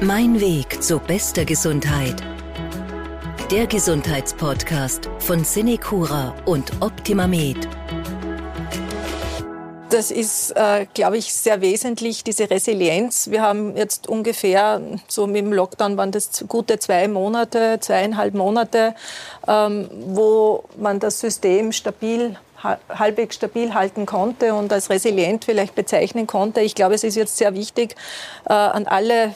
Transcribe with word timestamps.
Mein 0.00 0.40
Weg 0.40 0.80
zu 0.80 1.00
bester 1.00 1.44
Gesundheit. 1.44 2.22
Der 3.50 3.66
Gesundheitspodcast 3.66 5.10
von 5.18 5.42
Cinecura 5.44 6.36
und 6.44 6.70
OptimaMed. 6.80 7.68
Das 9.90 10.12
ist, 10.12 10.52
äh, 10.52 10.86
glaube 10.94 11.16
ich, 11.16 11.34
sehr 11.34 11.60
wesentlich, 11.60 12.22
diese 12.22 12.48
Resilienz. 12.48 13.28
Wir 13.30 13.42
haben 13.42 13.76
jetzt 13.76 14.06
ungefähr, 14.06 14.80
so 15.08 15.26
mit 15.26 15.38
dem 15.38 15.52
Lockdown 15.52 15.96
waren 15.96 16.12
das 16.12 16.44
gute 16.46 16.78
zwei 16.78 17.08
Monate, 17.08 17.78
zweieinhalb 17.80 18.34
Monate, 18.34 18.94
ähm, 19.48 19.90
wo 20.10 20.62
man 20.76 21.00
das 21.00 21.18
System 21.18 21.72
stabil 21.72 22.36
halbwegs 22.62 23.36
stabil 23.36 23.74
halten 23.74 24.06
konnte 24.06 24.54
und 24.54 24.72
als 24.72 24.90
resilient 24.90 25.44
vielleicht 25.44 25.74
bezeichnen 25.74 26.28
konnte. 26.28 26.60
Ich 26.60 26.76
glaube, 26.76 26.94
es 26.94 27.04
ist 27.04 27.16
jetzt 27.16 27.36
sehr 27.36 27.54
wichtig, 27.54 27.96
äh, 28.48 28.52
an 28.52 28.86
alle 28.86 29.32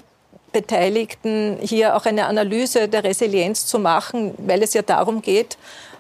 Beteiligten 0.53 1.59
hier 1.61 1.97
auch 1.97 2.05
eine 2.07 2.27
Analyse 2.27 2.89
der 2.89 3.05
Resilienz 3.05 3.67
zu 3.67 3.79
machen, 3.79 4.35
weil 4.39 4.63
es 4.63 4.75
ja 4.75 4.83
darum 4.83 5.23
geht, 5.23 5.57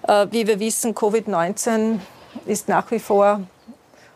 äh, 0.06 0.27
wie 0.30 0.47
wir 0.47 0.61
wissen, 0.61 0.95
Covid-19 0.95 2.01
ist 2.47 2.69
nach 2.69 2.91
wie 2.91 2.98
vor 2.98 3.41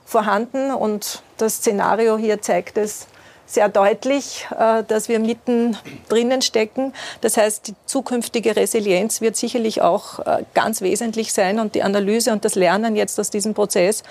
vorhanden 0.05 0.73
und 0.73 1.23
das 1.37 1.57
Szenario 1.57 2.17
hier 2.17 2.41
zeigt 2.41 2.79
es 2.79 3.09
sehr 3.47 3.69
deutlich, 3.69 4.47
äh, 4.59 4.83
dass 4.85 5.09
wir 5.09 5.19
mitten 5.19 5.77
drinnen 6.09 6.43
stecken. 6.43 6.93
Das 7.21 7.37
heißt, 7.37 7.69
die 7.69 7.75
zukünftige 7.87 8.57
Resilienz 8.57 9.21
wird 9.21 9.37
sicherlich 9.37 9.83
auch 9.83 10.19
äh, 10.21 10.45
ganz 10.55 10.81
wesentlich 10.81 11.33
sein 11.33 11.61
und 11.61 11.75
die 11.75 11.83
Analyse 11.83 12.33
und 12.33 12.45
das 12.45 12.57
Lernen 12.57 12.97
jetzt 12.97 13.19
aus 13.21 13.31
diesem 13.31 13.55
Prozess, 13.55 14.03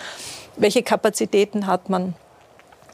welche 0.55 0.83
Kapazitäten 0.83 1.67
hat 1.67 1.89
man. 1.89 2.13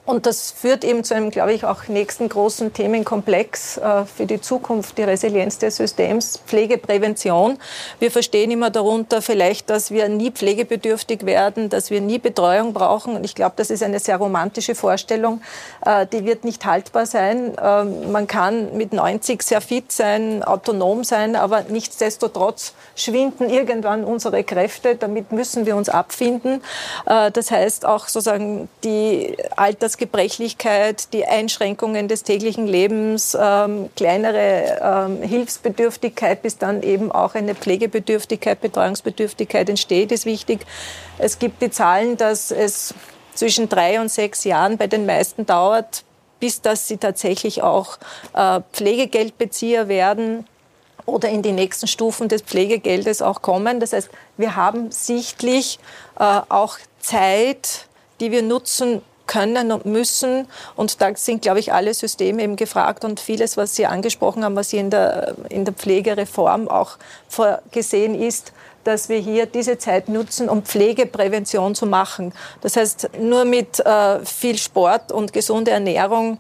Und 0.04 0.26
das 0.26 0.50
führt 0.50 0.84
eben 0.84 1.04
zu 1.04 1.14
einem, 1.14 1.30
glaube 1.30 1.54
ich, 1.54 1.64
auch 1.64 1.88
nächsten 1.88 2.28
großen 2.28 2.74
Themenkomplex 2.74 3.78
äh, 3.78 4.06
für 4.06 4.26
die 4.26 4.42
Zukunft, 4.42 4.98
die 4.98 5.04
Resilienz 5.04 5.60
des 5.60 5.76
Systems, 5.76 6.40
Pflegeprävention. 6.48 7.60
Wir 8.00 8.10
verstehen 8.10 8.50
immer 8.50 8.72
darunter 8.72 9.22
vielleicht, 9.22 9.70
dass 9.70 9.92
wir 9.92 10.10
nie 10.10 10.32
pflegebedürftig 10.32 11.28
werden, 11.28 11.70
dass 11.70 11.92
wir 11.92 12.02
nie 12.02 12.18
Betreuung 12.18 12.74
brauchen. 12.74 13.16
Und 13.16 13.24
ich 13.24 13.36
glaube, 13.36 13.54
das 13.58 13.70
ist 13.70 13.84
eine 13.84 14.00
sehr 14.00 14.18
romantische 14.18 14.74
Vorstellung. 14.74 15.42
Äh, 15.86 16.08
die 16.08 16.26
wird 16.26 16.46
nicht 16.46 16.66
haltbar 16.66 17.06
sein. 17.06 17.56
Äh, 17.56 17.84
man 17.84 18.26
kann 18.26 18.76
mit 18.76 18.94
90 18.94 19.44
sehr 19.44 19.62
fit 19.62 19.92
sein, 19.92 20.44
autonom 20.44 21.04
sein, 21.04 21.36
aber 21.36 21.66
nichtsdestotrotz 21.70 22.74
schwinden 22.96 23.52
irgendwann 23.52 24.04
unsere 24.04 24.44
Kräfte. 24.44 24.96
Damit 24.96 25.32
müssen 25.32 25.68
wir 25.68 25.76
uns 25.76 25.90
abfinden. 25.90 26.64
Äh, 27.06 27.30
das 27.30 27.52
heißt 27.52 27.86
auch 27.86 28.08
sozusagen 28.08 28.68
die 28.84 29.38
Alters 29.56 29.91
Altersgebrechlichkeit, 29.92 31.12
die 31.12 31.26
Einschränkungen 31.26 32.08
des 32.08 32.24
täglichen 32.24 32.66
Lebens, 32.66 33.38
ähm, 33.40 33.90
kleinere 33.98 34.80
ähm, 34.82 35.22
Hilfsbedürftigkeit, 35.22 36.42
bis 36.42 36.58
dann 36.58 36.82
eben 36.82 37.12
auch 37.12 37.36
eine 37.36 37.56
Pflegebedürftigkeit, 37.56 38.62
Betreuungsbedürftigkeit 38.62 39.68
entsteht, 39.68 40.14
ist 40.14 40.26
wichtig. 40.26 40.66
Es 41.18 41.40
gibt 41.40 41.62
die 41.62 41.70
Zahlen, 41.70 42.16
dass 42.16 42.52
es 42.52 42.94
zwischen 43.34 43.68
drei 43.68 44.00
und 44.00 44.10
sechs 44.10 44.46
Jahren 44.46 44.78
bei 44.78 44.88
den 44.88 45.06
meisten 45.06 45.46
dauert, 45.46 46.06
bis 46.40 46.62
dass 46.62 46.88
sie 46.88 46.98
tatsächlich 46.98 47.62
auch 47.62 47.98
äh, 48.34 48.62
Pflegegeldbezieher 48.72 49.90
werden 49.90 50.48
oder 51.06 51.28
in 51.28 51.42
die 51.42 51.52
nächsten 51.52 51.88
Stufen 51.88 52.30
des 52.30 52.44
Pflegegeldes 52.44 53.22
auch 53.22 53.42
kommen. 53.42 53.82
Das 53.82 53.92
heißt, 53.92 54.10
wir 54.38 54.56
haben 54.56 54.90
sichtlich 54.92 55.80
äh, 56.18 56.40
auch 56.48 56.78
Zeit, 57.00 57.88
die 58.22 58.32
wir 58.32 58.42
nutzen 58.42 59.02
können 59.32 59.72
und 59.72 59.86
müssen. 59.86 60.46
Und 60.76 61.00
da 61.02 61.16
sind, 61.16 61.42
glaube 61.42 61.60
ich, 61.60 61.72
alle 61.72 61.94
Systeme 61.94 62.44
eben 62.44 62.58
gefragt 62.58 63.06
und 63.06 63.22
vieles, 63.22 63.56
was 63.56 63.76
Sie 63.76 63.86
angesprochen 63.86 64.44
haben, 64.44 64.58
was 64.58 64.72
hier 64.72 64.82
in 64.82 64.90
der, 64.90 65.36
in 65.48 65.64
der 65.64 65.74
Pflegereform 65.74 66.68
auch 66.68 66.98
vorgesehen 67.30 68.14
ist, 68.14 68.52
dass 68.84 69.08
wir 69.08 69.20
hier 69.20 69.46
diese 69.46 69.78
Zeit 69.78 70.10
nutzen, 70.10 70.50
um 70.50 70.64
Pflegeprävention 70.64 71.76
zu 71.76 71.86
machen. 71.86 72.34
Das 72.60 72.76
heißt, 72.76 73.12
nur 73.20 73.46
mit 73.46 73.80
äh, 73.80 74.26
viel 74.26 74.58
Sport 74.58 75.14
und 75.14 75.32
gesunde 75.32 75.72
Ernährung 75.72 76.38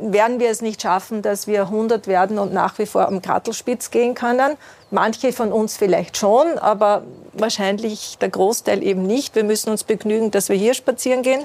werden 0.00 0.40
wir 0.40 0.50
es 0.50 0.62
nicht 0.62 0.80
schaffen, 0.82 1.22
dass 1.22 1.46
wir 1.46 1.62
100 1.62 2.06
werden 2.06 2.38
und 2.38 2.52
nach 2.52 2.78
wie 2.78 2.86
vor 2.86 3.08
am 3.08 3.20
Krattelspitz 3.20 3.90
gehen 3.90 4.14
können. 4.14 4.56
Manche 4.90 5.32
von 5.32 5.52
uns 5.52 5.76
vielleicht 5.76 6.16
schon, 6.16 6.58
aber 6.58 7.02
wahrscheinlich 7.32 8.16
der 8.20 8.28
Großteil 8.28 8.82
eben 8.82 9.02
nicht. 9.02 9.34
Wir 9.34 9.44
müssen 9.44 9.70
uns 9.70 9.84
begnügen, 9.84 10.30
dass 10.30 10.48
wir 10.48 10.56
hier 10.56 10.74
spazieren 10.74 11.22
gehen. 11.22 11.44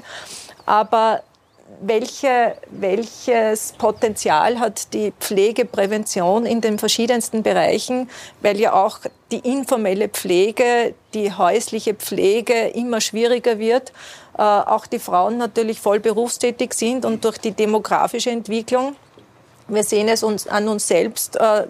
Aber 0.66 1.22
welche, 1.80 2.56
welches 2.70 3.72
Potenzial 3.72 4.60
hat 4.60 4.92
die 4.92 5.12
Pflegeprävention 5.18 6.46
in 6.46 6.60
den 6.60 6.78
verschiedensten 6.78 7.42
Bereichen, 7.42 8.08
weil 8.40 8.60
ja 8.60 8.72
auch 8.72 9.00
die 9.30 9.38
informelle 9.38 10.08
Pflege, 10.08 10.94
die 11.14 11.32
häusliche 11.32 11.94
Pflege 11.94 12.68
immer 12.68 13.00
schwieriger 13.00 13.58
wird, 13.58 13.92
äh, 14.36 14.42
auch 14.42 14.86
die 14.86 14.98
Frauen 14.98 15.38
natürlich 15.38 15.80
voll 15.80 16.00
berufstätig 16.00 16.74
sind 16.74 17.04
und 17.04 17.24
durch 17.24 17.38
die 17.38 17.52
demografische 17.52 18.30
Entwicklung, 18.30 18.96
wir 19.68 19.84
sehen 19.84 20.08
es 20.08 20.22
uns 20.22 20.46
an 20.46 20.68
uns 20.68 20.86
selbst, 20.86 21.36
äh, 21.36 21.66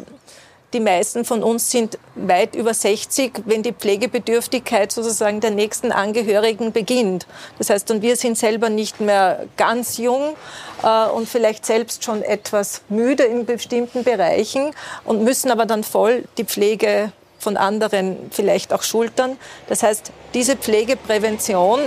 die 0.72 0.80
meisten 0.80 1.24
von 1.24 1.42
uns 1.42 1.70
sind 1.70 1.98
weit 2.14 2.54
über 2.54 2.72
60, 2.72 3.42
wenn 3.44 3.62
die 3.62 3.72
Pflegebedürftigkeit 3.72 4.90
sozusagen 4.90 5.40
der 5.40 5.50
nächsten 5.50 5.92
Angehörigen 5.92 6.72
beginnt. 6.72 7.26
Das 7.58 7.70
heißt, 7.70 7.90
und 7.90 8.02
wir 8.02 8.16
sind 8.16 8.38
selber 8.38 8.70
nicht 8.70 9.00
mehr 9.00 9.46
ganz 9.56 9.98
jung 9.98 10.34
äh, 10.82 11.08
und 11.10 11.28
vielleicht 11.28 11.66
selbst 11.66 12.04
schon 12.04 12.22
etwas 12.22 12.82
müde 12.88 13.24
in 13.24 13.44
bestimmten 13.44 14.04
Bereichen 14.04 14.70
und 15.04 15.22
müssen 15.22 15.50
aber 15.50 15.66
dann 15.66 15.84
voll 15.84 16.24
die 16.38 16.44
Pflege 16.44 17.12
von 17.38 17.56
anderen 17.56 18.30
vielleicht 18.30 18.72
auch 18.72 18.82
schultern. 18.82 19.36
Das 19.68 19.82
heißt, 19.82 20.12
diese 20.32 20.56
Pflegeprävention, 20.56 21.80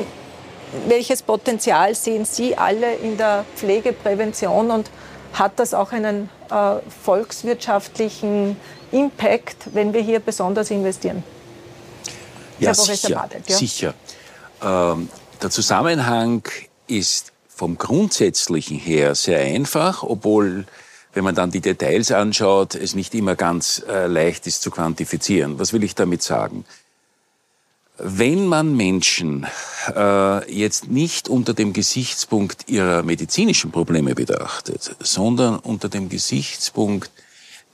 welches 0.87 1.23
Potenzial 1.23 1.95
sehen 1.95 2.25
Sie 2.25 2.57
alle 2.57 2.93
in 2.95 3.17
der 3.17 3.45
Pflegeprävention 3.55 4.69
und 4.69 4.89
hat 5.39 5.59
das 5.59 5.73
auch 5.73 5.91
einen 5.91 6.29
äh, 6.49 6.75
volkswirtschaftlichen 7.03 8.57
Impact, 8.91 9.73
wenn 9.73 9.93
wir 9.93 10.01
hier 10.01 10.19
besonders 10.19 10.71
investieren. 10.71 11.23
Ja, 12.59 12.73
sicher. 12.73 13.15
Badet, 13.15 13.49
ja? 13.49 13.57
sicher. 13.57 13.93
Ähm, 14.63 15.09
der 15.41 15.49
Zusammenhang 15.49 16.43
ist 16.87 17.33
vom 17.49 17.77
Grundsätzlichen 17.77 18.77
her 18.77 19.15
sehr 19.15 19.39
einfach, 19.39 20.03
obwohl, 20.03 20.65
wenn 21.13 21.23
man 21.23 21.35
dann 21.35 21.51
die 21.51 21.61
Details 21.61 22.11
anschaut, 22.11 22.75
es 22.75 22.95
nicht 22.95 23.13
immer 23.13 23.35
ganz 23.35 23.83
äh, 23.87 24.07
leicht 24.07 24.47
ist 24.47 24.61
zu 24.61 24.71
quantifizieren. 24.71 25.59
Was 25.59 25.73
will 25.73 25.83
ich 25.83 25.95
damit 25.95 26.23
sagen? 26.23 26.65
Wenn 27.97 28.47
man 28.47 28.75
Menschen 28.75 29.47
äh, 29.95 30.51
jetzt 30.53 30.89
nicht 30.89 31.29
unter 31.29 31.53
dem 31.53 31.71
Gesichtspunkt 31.71 32.67
ihrer 32.67 33.03
medizinischen 33.03 33.71
Probleme 33.71 34.15
betrachtet, 34.15 34.95
sondern 34.99 35.59
unter 35.59 35.87
dem 35.87 36.09
Gesichtspunkt 36.09 37.09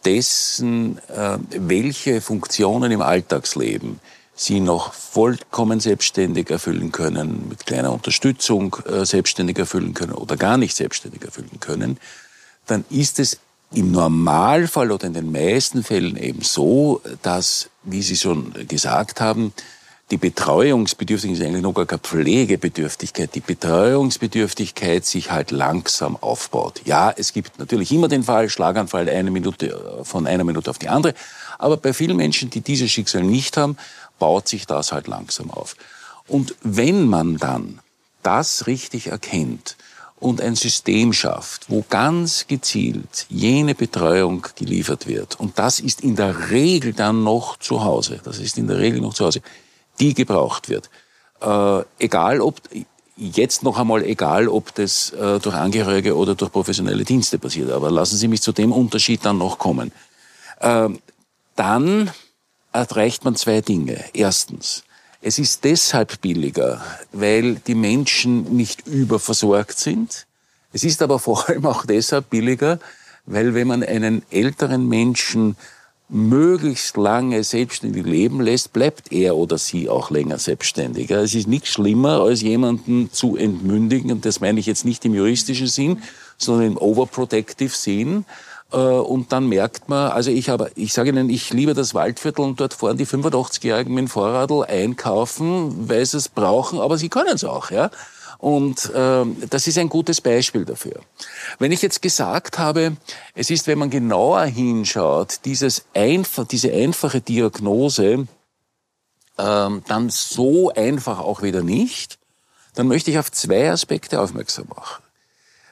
dessen, 0.05 0.99
äh, 1.09 1.37
welche 1.49 2.21
Funktionen 2.21 2.91
im 2.91 3.01
Alltagsleben 3.01 3.99
sie 4.35 4.59
noch 4.59 4.93
vollkommen 4.93 5.79
selbstständig 5.79 6.49
erfüllen 6.49 6.91
können, 6.91 7.47
mit 7.49 7.65
kleiner 7.65 7.91
Unterstützung 7.91 8.75
äh, 8.87 9.05
selbstständig 9.05 9.57
erfüllen 9.57 9.93
können 9.93 10.13
oder 10.13 10.37
gar 10.37 10.57
nicht 10.57 10.75
selbstständig 10.75 11.23
erfüllen 11.23 11.59
können, 11.59 11.97
dann 12.67 12.85
ist 12.89 13.19
es 13.19 13.39
im 13.73 13.91
Normalfall 13.91 14.91
oder 14.91 15.07
in 15.07 15.13
den 15.13 15.31
meisten 15.31 15.83
Fällen 15.83 16.17
eben 16.17 16.41
so, 16.41 17.01
dass, 17.21 17.69
wie 17.83 18.01
Sie 18.01 18.17
schon 18.17 18.53
gesagt 18.67 19.21
haben, 19.21 19.53
die 20.11 20.17
Betreuungsbedürftigkeit 20.17 21.39
ist 21.39 21.47
eigentlich 21.47 21.63
noch 21.63 21.73
gar 21.73 21.85
keine 21.85 21.99
Pflegebedürftigkeit. 21.99 23.33
Die 23.33 23.39
Betreuungsbedürftigkeit 23.39 25.05
sich 25.05 25.31
halt 25.31 25.51
langsam 25.51 26.17
aufbaut. 26.17 26.81
Ja, 26.85 27.13
es 27.15 27.31
gibt 27.31 27.57
natürlich 27.57 27.91
immer 27.93 28.09
den 28.09 28.23
Fall, 28.23 28.49
Schlaganfall 28.49 29.09
eine 29.09 29.31
Minute, 29.31 29.67
äh, 29.67 30.03
von 30.03 30.27
einer 30.27 30.43
Minute 30.43 30.69
auf 30.69 30.79
die 30.79 30.89
andere. 30.89 31.13
Aber 31.57 31.77
bei 31.77 31.93
vielen 31.93 32.17
Menschen, 32.17 32.49
die 32.49 32.59
dieses 32.59 32.91
Schicksal 32.91 33.23
nicht 33.23 33.55
haben, 33.55 33.77
baut 34.19 34.49
sich 34.49 34.67
das 34.67 34.91
halt 34.91 35.07
langsam 35.07 35.49
auf. 35.49 35.75
Und 36.27 36.55
wenn 36.61 37.07
man 37.07 37.37
dann 37.37 37.79
das 38.21 38.67
richtig 38.67 39.07
erkennt 39.07 39.77
und 40.19 40.41
ein 40.41 40.55
System 40.55 41.13
schafft, 41.13 41.69
wo 41.69 41.83
ganz 41.89 42.47
gezielt 42.47 43.25
jene 43.29 43.75
Betreuung 43.75 44.45
geliefert 44.55 45.07
wird, 45.07 45.39
und 45.39 45.57
das 45.57 45.79
ist 45.79 46.01
in 46.01 46.17
der 46.17 46.51
Regel 46.51 46.93
dann 46.93 47.23
noch 47.23 47.57
zu 47.57 47.83
Hause, 47.83 48.19
das 48.23 48.39
ist 48.39 48.57
in 48.57 48.67
der 48.67 48.77
Regel 48.77 49.01
noch 49.01 49.13
zu 49.13 49.25
Hause, 49.25 49.41
die 49.99 50.13
gebraucht 50.13 50.69
wird. 50.69 50.89
Äh, 51.41 51.83
egal 51.99 52.41
ob, 52.41 52.61
jetzt 53.15 53.63
noch 53.63 53.77
einmal 53.77 54.03
egal, 54.03 54.47
ob 54.47 54.73
das 54.75 55.11
äh, 55.11 55.39
durch 55.39 55.55
Angehörige 55.55 56.15
oder 56.15 56.35
durch 56.35 56.51
professionelle 56.51 57.03
Dienste 57.03 57.37
passiert. 57.39 57.71
Aber 57.71 57.91
lassen 57.91 58.17
Sie 58.17 58.27
mich 58.27 58.41
zu 58.41 58.51
dem 58.51 58.71
Unterschied 58.71 59.25
dann 59.25 59.37
noch 59.37 59.57
kommen. 59.57 59.91
Äh, 60.59 60.89
dann 61.55 62.11
erreicht 62.71 63.25
man 63.25 63.35
zwei 63.35 63.61
Dinge. 63.61 64.03
Erstens, 64.13 64.83
es 65.21 65.37
ist 65.37 65.63
deshalb 65.63 66.21
billiger, 66.21 66.81
weil 67.11 67.55
die 67.55 67.75
Menschen 67.75 68.55
nicht 68.55 68.87
überversorgt 68.87 69.77
sind. 69.77 70.25
Es 70.73 70.83
ist 70.83 71.01
aber 71.01 71.19
vor 71.19 71.49
allem 71.49 71.65
auch 71.65 71.85
deshalb 71.85 72.29
billiger, 72.29 72.79
Weil 73.25 73.53
wenn 73.53 73.67
man 73.67 73.83
einen 73.83 74.23
älteren 74.31 74.87
Menschen 74.87 75.55
möglichst 76.11 76.97
lange 76.97 77.41
selbstständig 77.43 78.05
leben 78.05 78.41
lässt, 78.41 78.73
bleibt 78.73 79.13
er 79.13 79.37
oder 79.37 79.57
sie 79.57 79.87
auch 79.89 80.11
länger 80.11 80.37
selbstständig. 80.37 81.09
Es 81.09 81.33
ist 81.33 81.47
nichts 81.47 81.69
schlimmer, 81.69 82.19
als 82.19 82.41
jemanden 82.41 83.11
zu 83.11 83.37
entmündigen, 83.37 84.11
und 84.11 84.25
das 84.25 84.41
meine 84.41 84.59
ich 84.59 84.65
jetzt 84.65 84.83
nicht 84.83 85.05
im 85.05 85.13
juristischen 85.13 85.67
Sinn, 85.67 86.03
sondern 86.37 86.67
im 86.67 86.77
overprotective 86.77 87.73
Sinn. 87.73 88.25
Äh, 88.73 88.75
und 88.75 89.31
dann 89.31 89.47
merkt 89.47 89.87
man, 89.87 90.11
also 90.11 90.31
ich 90.31 90.49
habe, 90.49 90.69
ich 90.75 90.91
sage 90.91 91.09
Ihnen, 91.09 91.29
ich 91.29 91.53
liebe 91.53 91.73
das 91.73 91.93
Waldviertel 91.93 92.43
und 92.43 92.59
dort 92.59 92.73
fahren 92.73 92.97
die 92.97 93.07
85-Jährigen 93.07 93.93
mit 93.93 94.03
dem 94.03 94.07
Fahrradl 94.09 94.63
einkaufen, 94.63 95.89
weil 95.89 96.05
sie 96.05 96.17
es 96.17 96.27
brauchen, 96.27 96.79
aber 96.79 96.97
sie 96.97 97.09
können 97.09 97.35
es 97.35 97.45
auch, 97.45 97.71
ja. 97.71 97.89
Und 98.41 98.89
äh, 98.95 99.23
das 99.51 99.67
ist 99.67 99.77
ein 99.77 99.87
gutes 99.87 100.19
Beispiel 100.19 100.65
dafür. 100.65 101.01
Wenn 101.59 101.71
ich 101.71 101.83
jetzt 101.83 102.01
gesagt 102.01 102.57
habe, 102.57 102.97
es 103.35 103.51
ist, 103.51 103.67
wenn 103.67 103.77
man 103.77 103.91
genauer 103.91 104.45
hinschaut, 104.45 105.41
dieses 105.45 105.85
einfach, 105.93 106.47
diese 106.47 106.73
einfache 106.73 107.21
Diagnose, 107.21 108.27
äh, 109.37 109.69
dann 109.87 110.09
so 110.09 110.73
einfach 110.73 111.19
auch 111.19 111.43
wieder 111.43 111.61
nicht, 111.61 112.17
dann 112.73 112.87
möchte 112.87 113.11
ich 113.11 113.19
auf 113.19 113.31
zwei 113.31 113.69
Aspekte 113.69 114.19
aufmerksam 114.19 114.69
machen. 114.75 115.03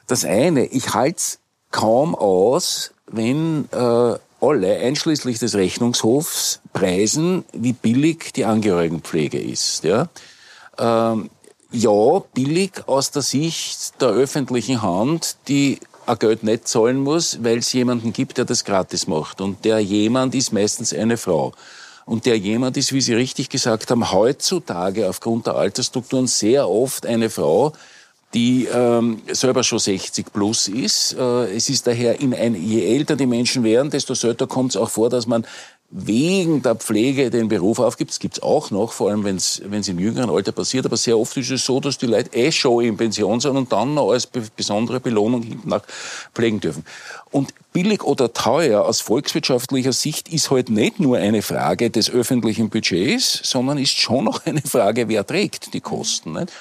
Das 0.06 0.24
eine, 0.24 0.66
ich 0.66 0.94
halte 0.94 1.16
es 1.16 1.38
kaum 1.72 2.14
aus, 2.14 2.92
wenn 3.08 3.68
äh, 3.72 4.14
alle, 4.40 4.76
einschließlich 4.78 5.40
des 5.40 5.56
Rechnungshofs, 5.56 6.60
preisen, 6.72 7.44
wie 7.52 7.72
billig 7.72 8.32
die 8.32 8.44
Angehörigenpflege 8.44 9.40
ist. 9.40 9.82
Ja? 9.82 10.08
Ähm, 10.78 11.30
ja, 11.72 12.18
billig 12.34 12.72
aus 12.86 13.10
der 13.10 13.22
Sicht 13.22 14.00
der 14.00 14.08
öffentlichen 14.08 14.82
Hand, 14.82 15.36
die 15.48 15.78
ein 16.06 16.18
Geld 16.18 16.42
nicht 16.42 16.66
zahlen 16.66 17.00
muss, 17.00 17.42
weil 17.42 17.58
es 17.58 17.72
jemanden 17.72 18.12
gibt, 18.12 18.38
der 18.38 18.44
das 18.44 18.64
gratis 18.64 19.06
macht. 19.06 19.40
Und 19.40 19.64
der 19.64 19.78
jemand 19.80 20.34
ist 20.34 20.52
meistens 20.52 20.92
eine 20.92 21.16
Frau. 21.16 21.52
Und 22.06 22.26
der 22.26 22.36
jemand 22.36 22.76
ist, 22.76 22.92
wie 22.92 23.00
Sie 23.00 23.14
richtig 23.14 23.48
gesagt 23.48 23.90
haben, 23.90 24.10
heutzutage 24.10 25.08
aufgrund 25.08 25.46
der 25.46 25.54
Altersstrukturen 25.54 26.26
sehr 26.26 26.68
oft 26.68 27.06
eine 27.06 27.30
Frau, 27.30 27.72
die 28.34 28.66
ähm, 28.66 29.22
selber 29.28 29.62
schon 29.64 29.78
60 29.78 30.32
plus 30.32 30.68
ist. 30.68 31.16
Äh, 31.18 31.54
es 31.54 31.68
ist 31.68 31.86
daher, 31.86 32.20
in 32.20 32.32
ein, 32.32 32.54
je 32.54 32.84
älter 32.86 33.16
die 33.16 33.26
Menschen 33.26 33.64
werden, 33.64 33.90
desto 33.90 34.14
seltener 34.14 34.46
kommt 34.46 34.70
es 34.70 34.76
auch 34.76 34.90
vor, 34.90 35.10
dass 35.10 35.26
man 35.26 35.44
wegen 35.92 36.62
der 36.62 36.76
Pflege 36.76 37.30
den 37.30 37.48
Beruf 37.48 37.80
aufgibt. 37.80 38.10
Das 38.10 38.20
gibt's 38.20 38.40
auch 38.40 38.70
noch, 38.70 38.92
vor 38.92 39.10
allem 39.10 39.24
wenn 39.24 39.36
es 39.36 39.58
im 39.58 39.98
jüngeren 39.98 40.30
Alter 40.30 40.52
passiert. 40.52 40.86
Aber 40.86 40.96
sehr 40.96 41.18
oft 41.18 41.36
ist 41.36 41.50
es 41.50 41.66
so, 41.66 41.80
dass 41.80 41.98
die 41.98 42.06
Leute 42.06 42.32
eh 42.32 42.52
schon 42.52 42.84
in 42.84 42.96
Pension 42.96 43.40
sind 43.40 43.56
und 43.56 43.72
dann 43.72 43.94
noch 43.94 44.12
als 44.12 44.28
besondere 44.28 45.00
Belohnung 45.00 45.42
hinten 45.42 45.68
nach 45.68 45.82
pflegen 46.32 46.60
dürfen. 46.60 46.84
Und 47.32 47.52
billig 47.72 48.04
oder 48.04 48.32
teuer 48.32 48.84
aus 48.84 49.00
volkswirtschaftlicher 49.00 49.92
Sicht 49.92 50.32
ist 50.32 50.52
halt 50.52 50.70
nicht 50.70 51.00
nur 51.00 51.18
eine 51.18 51.42
Frage 51.42 51.90
des 51.90 52.08
öffentlichen 52.08 52.70
Budgets, 52.70 53.40
sondern 53.42 53.76
ist 53.78 53.98
schon 53.98 54.24
noch 54.24 54.46
eine 54.46 54.62
Frage, 54.62 55.08
wer 55.08 55.26
trägt 55.26 55.74
die 55.74 55.80
Kosten. 55.80 56.34
Nicht? 56.34 56.52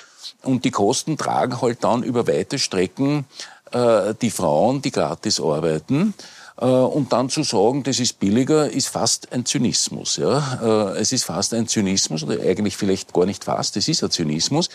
Und 0.44 0.66
die 0.66 0.72
Kosten 0.72 1.18
tragen 1.18 1.62
halt 1.62 1.84
dann 1.84 2.04
über 2.04 2.28
weite 2.28 2.60
Strecken 2.60 3.26
äh, 3.72 4.14
die 4.22 4.32
Frauen, 4.32 4.82
die 4.82 4.92
gratis 4.92 5.40
arbeiten. 5.40 6.14
Äh, 6.60 6.66
und 6.66 7.14
dann 7.14 7.30
zu 7.30 7.44
sagen, 7.44 7.84
das 7.84 8.00
ist 8.00 8.20
billiger, 8.20 8.70
ist 8.70 8.88
fast 8.88 9.32
ein 9.32 9.46
Zynismus. 9.46 10.18
Ja? 10.18 10.92
Äh, 10.94 11.00
es 11.00 11.12
ist 11.12 11.24
fast 11.24 11.54
ein 11.54 11.68
Zynismus, 11.68 12.24
oder 12.24 12.42
eigentlich 12.42 12.78
vielleicht 12.78 13.14
gar 13.14 13.26
nicht 13.26 13.44
fast, 13.44 13.78
es 13.78 13.88
ist 13.88 14.04
ein 14.04 14.12
Zynismus, 14.12 14.70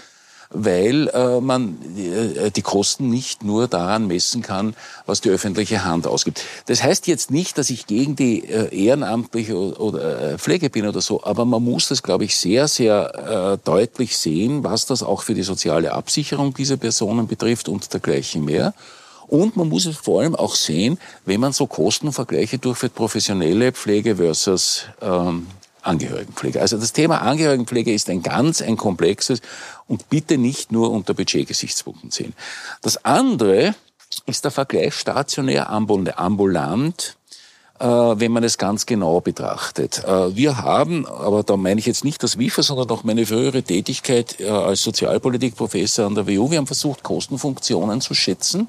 weil 0.50 1.08
äh, 1.08 1.40
man 1.40 1.76
äh, 1.96 2.50
die 2.50 2.62
Kosten 2.62 3.10
nicht 3.10 3.44
nur 3.44 3.68
daran 3.68 4.06
messen 4.06 4.42
kann, 4.42 4.74
was 5.06 5.20
die 5.20 5.30
öffentliche 5.30 5.84
Hand 5.84 6.06
ausgibt. 6.06 6.42
Das 6.66 6.82
heißt 6.82 7.06
jetzt 7.06 7.30
nicht, 7.30 7.58
dass 7.58 7.70
ich 7.70 7.86
gegen 7.86 8.16
die 8.16 8.44
äh, 8.48 8.74
ehrenamtliche 8.74 9.56
oder, 9.56 10.32
äh, 10.32 10.38
Pflege 10.38 10.70
bin 10.70 10.86
oder 10.86 11.00
so, 11.00 11.22
aber 11.24 11.44
man 11.44 11.62
muss 11.62 11.88
das, 11.88 12.02
glaube 12.02 12.24
ich, 12.24 12.36
sehr, 12.36 12.68
sehr 12.68 13.58
äh, 13.58 13.64
deutlich 13.64 14.16
sehen, 14.16 14.64
was 14.64 14.86
das 14.86 15.02
auch 15.02 15.22
für 15.22 15.34
die 15.34 15.42
soziale 15.42 15.92
Absicherung 15.92 16.54
dieser 16.54 16.76
Personen 16.76 17.26
betrifft 17.26 17.68
und 17.68 17.92
dergleichen 17.92 18.44
mehr. 18.44 18.74
Und 19.26 19.56
man 19.56 19.68
muss 19.68 19.86
es 19.86 19.96
vor 19.96 20.20
allem 20.20 20.34
auch 20.34 20.54
sehen, 20.54 20.98
wenn 21.24 21.40
man 21.40 21.52
so 21.52 21.66
Kostenvergleiche 21.66 22.58
durchführt, 22.58 22.94
professionelle 22.94 23.72
Pflege 23.72 24.16
versus 24.16 24.84
ähm, 25.00 25.46
Angehörigenpflege. 25.86 26.60
Also 26.60 26.76
das 26.78 26.92
Thema 26.92 27.22
Angehörigenpflege 27.22 27.92
ist 27.92 28.10
ein 28.10 28.22
ganz 28.22 28.62
ein 28.62 28.76
komplexes 28.76 29.40
und 29.86 30.08
bitte 30.08 30.38
nicht 30.38 30.72
nur 30.72 30.90
unter 30.90 31.14
Budgetgesichtspunkten 31.14 32.10
sehen. 32.10 32.34
Das 32.82 33.04
andere 33.04 33.74
ist 34.26 34.44
der 34.44 34.50
Vergleich 34.50 34.94
stationär 34.94 35.70
ambulant 35.70 37.16
äh, 37.80 37.86
wenn 37.86 38.30
man 38.30 38.44
es 38.44 38.56
ganz 38.56 38.86
genau 38.86 39.20
betrachtet. 39.20 40.04
Äh, 40.04 40.36
wir 40.36 40.58
haben, 40.58 41.06
aber 41.06 41.42
da 41.42 41.56
meine 41.56 41.80
ich 41.80 41.86
jetzt 41.86 42.04
nicht 42.04 42.22
das 42.22 42.38
WIFA, 42.38 42.62
sondern 42.62 42.88
auch 42.90 43.02
meine 43.02 43.26
frühere 43.26 43.62
Tätigkeit 43.62 44.40
äh, 44.40 44.48
als 44.48 44.82
Sozialpolitikprofessor 44.84 46.06
an 46.06 46.14
der 46.14 46.26
WU, 46.28 46.50
wir 46.50 46.58
haben 46.58 46.68
versucht, 46.68 47.02
Kostenfunktionen 47.02 48.00
zu 48.00 48.14
schätzen 48.14 48.68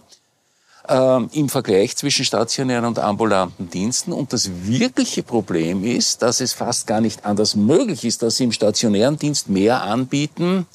im 0.87 1.49
Vergleich 1.49 1.95
zwischen 1.95 2.25
stationären 2.25 2.85
und 2.85 2.99
ambulanten 2.99 3.69
Diensten. 3.69 4.11
Und 4.11 4.33
das 4.33 4.49
wirkliche 4.65 5.23
Problem 5.23 5.83
ist, 5.83 6.21
dass 6.21 6.41
es 6.41 6.53
fast 6.53 6.85
gar 6.85 7.01
nicht 7.01 7.25
anders 7.25 7.55
möglich 7.55 8.03
ist, 8.05 8.21
dass 8.21 8.37
sie 8.37 8.43
im 8.43 8.51
stationären 8.51 9.17
Dienst 9.17 9.49
mehr 9.49 9.81
anbieten 9.81 10.67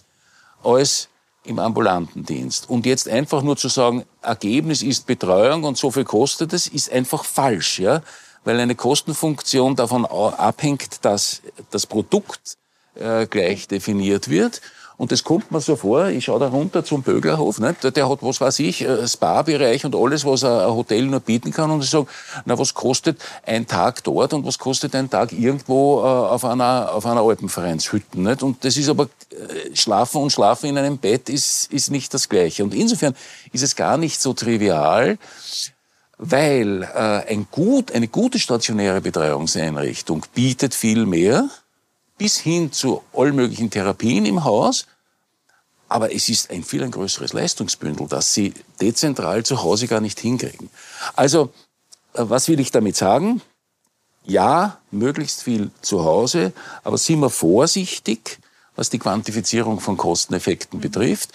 als 0.64 1.08
im 1.44 1.58
ambulanten 1.58 2.24
Dienst. 2.24 2.68
Und 2.68 2.86
jetzt 2.86 3.08
einfach 3.08 3.42
nur 3.42 3.56
zu 3.56 3.68
sagen, 3.68 4.04
Ergebnis 4.22 4.82
ist 4.82 5.06
Betreuung 5.06 5.64
und 5.64 5.78
so 5.78 5.90
viel 5.90 6.04
kostet 6.04 6.52
es, 6.52 6.66
ist 6.66 6.92
einfach 6.92 7.24
falsch, 7.24 7.78
ja, 7.78 8.02
weil 8.44 8.58
eine 8.58 8.74
Kostenfunktion 8.74 9.76
davon 9.76 10.04
abhängt, 10.06 11.04
dass 11.04 11.42
das 11.70 11.86
Produkt 11.86 12.56
äh, 12.94 13.26
gleich 13.26 13.68
definiert 13.68 14.28
wird 14.28 14.60
und 15.00 15.12
das 15.12 15.24
kommt 15.24 15.50
mir 15.50 15.62
so 15.62 15.76
vor, 15.76 16.08
ich 16.08 16.26
schaue 16.26 16.40
da 16.40 16.48
runter 16.48 16.84
zum 16.84 17.00
Böglerhof, 17.00 17.58
ne? 17.58 17.74
der, 17.82 18.06
hat, 18.06 18.18
was 18.20 18.38
weiß 18.38 18.58
ich, 18.58 18.82
äh, 18.82 19.08
Spa-Bereich 19.08 19.86
und 19.86 19.96
alles, 19.96 20.26
was 20.26 20.44
ein 20.44 20.74
Hotel 20.74 21.06
nur 21.06 21.20
bieten 21.20 21.52
kann. 21.52 21.70
Und 21.70 21.82
ich 21.82 21.88
sage, 21.88 22.06
na, 22.44 22.58
was 22.58 22.74
kostet 22.74 23.18
ein 23.46 23.66
Tag 23.66 24.04
dort 24.04 24.34
und 24.34 24.44
was 24.44 24.58
kostet 24.58 24.94
ein 24.94 25.08
Tag 25.08 25.32
irgendwo 25.32 26.00
äh, 26.00 26.02
auf 26.02 26.44
einer, 26.44 26.92
auf 26.92 27.06
einer 27.06 27.22
Alpenvereinshütte? 27.22 28.20
Nicht? 28.20 28.42
Und 28.42 28.62
das 28.62 28.76
ist 28.76 28.90
aber, 28.90 29.04
äh, 29.04 29.74
schlafen 29.74 30.20
und 30.20 30.32
schlafen 30.32 30.68
in 30.68 30.76
einem 30.76 30.98
Bett 30.98 31.30
ist, 31.30 31.72
ist 31.72 31.90
nicht 31.90 32.12
das 32.12 32.28
Gleiche. 32.28 32.62
Und 32.62 32.74
insofern 32.74 33.14
ist 33.52 33.62
es 33.62 33.76
gar 33.76 33.96
nicht 33.96 34.20
so 34.20 34.34
trivial, 34.34 35.16
weil 36.18 36.82
äh, 36.82 37.32
ein 37.32 37.46
gut, 37.50 37.92
eine 37.92 38.08
gute 38.08 38.38
stationäre 38.38 39.00
Betreuungseinrichtung 39.00 40.26
bietet 40.34 40.74
viel 40.74 41.06
mehr, 41.06 41.48
bis 42.20 42.36
hin 42.36 42.70
zu 42.70 43.00
all 43.14 43.32
möglichen 43.32 43.70
Therapien 43.70 44.26
im 44.26 44.44
Haus. 44.44 44.84
Aber 45.90 46.14
es 46.14 46.28
ist 46.28 46.50
ein 46.50 46.62
viel 46.62 46.84
ein 46.84 46.92
größeres 46.92 47.32
Leistungsbündel, 47.32 48.06
das 48.06 48.32
Sie 48.32 48.54
dezentral 48.80 49.44
zu 49.44 49.64
Hause 49.64 49.88
gar 49.88 50.00
nicht 50.00 50.20
hinkriegen. 50.20 50.70
Also, 51.16 51.52
äh, 52.14 52.22
was 52.22 52.48
will 52.48 52.60
ich 52.60 52.70
damit 52.70 52.96
sagen? 52.96 53.42
Ja, 54.24 54.78
möglichst 54.92 55.42
viel 55.42 55.72
zu 55.82 56.04
Hause, 56.04 56.52
aber 56.84 56.96
sind 56.96 57.18
wir 57.18 57.28
vorsichtig, 57.28 58.38
was 58.76 58.88
die 58.88 59.00
Quantifizierung 59.00 59.80
von 59.80 59.96
Kosteneffekten 59.96 60.80
betrifft. 60.80 61.30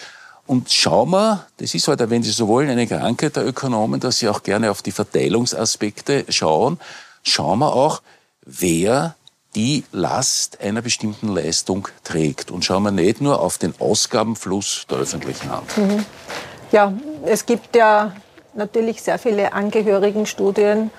Und 0.46 0.72
schauen 0.72 1.10
wir, 1.10 1.46
das 1.58 1.74
ist 1.74 1.86
halt, 1.88 2.08
wenn 2.08 2.22
Sie 2.22 2.30
so 2.30 2.48
wollen, 2.48 2.70
eine 2.70 2.86
Krankheit 2.86 3.36
der 3.36 3.46
Ökonomen, 3.46 4.00
dass 4.00 4.20
sie 4.20 4.28
auch 4.28 4.42
gerne 4.42 4.70
auf 4.70 4.80
die 4.80 4.92
Verteilungsaspekte 4.92 6.24
schauen. 6.30 6.78
Schauen 7.24 7.58
wir 7.58 7.74
auch, 7.74 8.00
wer 8.46 9.15
die 9.56 9.84
Last 9.90 10.60
einer 10.60 10.82
bestimmten 10.82 11.34
Leistung 11.34 11.88
trägt. 12.04 12.50
Und 12.50 12.64
schauen 12.64 12.82
wir 12.84 12.90
nicht 12.92 13.20
nur 13.20 13.40
auf 13.40 13.58
den 13.58 13.74
Ausgabenfluss 13.80 14.86
der 14.88 14.98
öffentlichen 14.98 15.50
Hand. 15.50 15.76
Mhm. 15.76 16.04
Ja, 16.70 16.92
es 17.24 17.46
gibt 17.46 17.74
ja 17.74 18.12
natürlich 18.54 19.02
sehr 19.02 19.18
viele 19.18 19.52
Angehörigenstudien, 19.52 20.90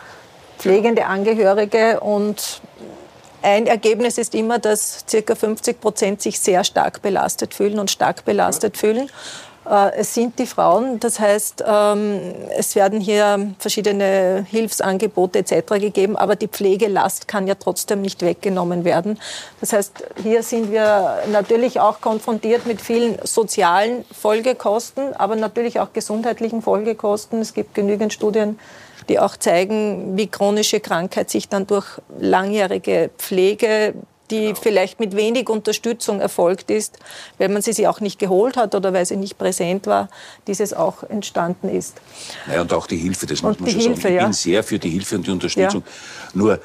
pflegende 0.58 1.06
Angehörige 1.06 2.00
und 2.00 2.62
ein 3.44 3.68
Ergebnis 3.68 4.18
ist 4.18 4.34
immer, 4.34 4.58
dass 4.58 5.06
ca. 5.10 5.36
50 5.36 5.80
Prozent 5.80 6.22
sich 6.22 6.40
sehr 6.40 6.64
stark 6.64 7.02
belastet 7.02 7.54
fühlen 7.54 7.78
und 7.78 7.92
stark 7.92 8.26
belastet 8.26 8.78
fühlen. 8.78 9.10
Äh, 9.70 9.98
es 9.98 10.14
sind 10.14 10.40
die 10.40 10.46
Frauen. 10.46 11.00
Das 11.00 11.20
heißt, 11.20 11.64
ähm, 11.68 12.20
es 12.58 12.76
werden 12.76 13.02
hier 13.02 13.54
verschiedene 13.60 14.46
Hilfsangebote 14.50 15.40
etc. 15.40 15.74
gegeben, 15.80 16.16
aber 16.16 16.36
die 16.36 16.48
Pflegelast 16.48 17.28
kann 17.28 17.48
ja 17.48 17.56
trotzdem 17.56 18.02
nicht 18.02 18.22
weggenommen 18.22 18.86
werden. 18.86 19.20
Das 19.60 19.74
heißt, 19.74 20.04
hier 20.24 20.44
sind 20.44 20.72
wir 20.72 21.24
natürlich 21.32 21.80
auch 21.80 22.02
konfrontiert 22.02 22.66
mit 22.66 22.82
vielen 22.82 23.18
sozialen 23.24 24.06
Folgekosten, 24.12 25.14
aber 25.16 25.36
natürlich 25.36 25.80
auch 25.80 25.94
gesundheitlichen 25.94 26.62
Folgekosten. 26.62 27.42
Es 27.42 27.54
gibt 27.54 27.74
genügend 27.74 28.14
Studien, 28.14 28.60
die 29.10 29.20
auch 29.20 29.38
zeigen, 29.38 30.18
wie 30.18 30.28
chronische 30.28 30.80
Krankheit 30.80 31.30
sich 31.30 31.50
dann 31.50 31.68
durch 31.68 31.86
langjährige 32.20 33.10
Pflege 33.18 33.94
die 34.32 34.48
genau. 34.48 34.60
vielleicht 34.62 35.00
mit 35.00 35.16
wenig 35.16 35.50
Unterstützung 35.50 36.20
erfolgt 36.20 36.70
ist, 36.72 37.00
weil 37.38 37.50
man 37.50 37.62
sie 37.62 37.74
sich 37.74 37.88
auch 37.88 38.00
nicht 38.00 38.20
geholt 38.20 38.58
hat 38.58 38.76
oder 38.76 38.94
weil 38.94 39.06
sie 39.06 39.18
nicht 39.18 39.38
präsent 39.38 39.88
war, 39.88 40.10
dieses 40.48 40.74
auch 40.74 41.04
entstanden 41.04 41.70
ist. 41.70 41.96
Ja, 42.52 42.62
und 42.62 42.74
auch 42.74 42.88
die 42.88 42.98
Hilfe, 42.98 43.26
das 43.26 43.42
muss 43.42 43.58
und 43.58 43.62
man 43.62 43.70
schon 43.70 43.82
Hilfe, 43.82 44.02
sagen. 44.02 44.14
Ich 44.14 44.20
ja. 44.20 44.24
bin 44.24 44.34
sehr 44.34 44.64
für 44.64 44.80
die 44.80 44.90
Hilfe 44.90 45.16
und 45.16 45.28
die 45.28 45.32
Unterstützung. 45.32 45.84
Ja. 45.86 46.32
Nur, 46.34 46.60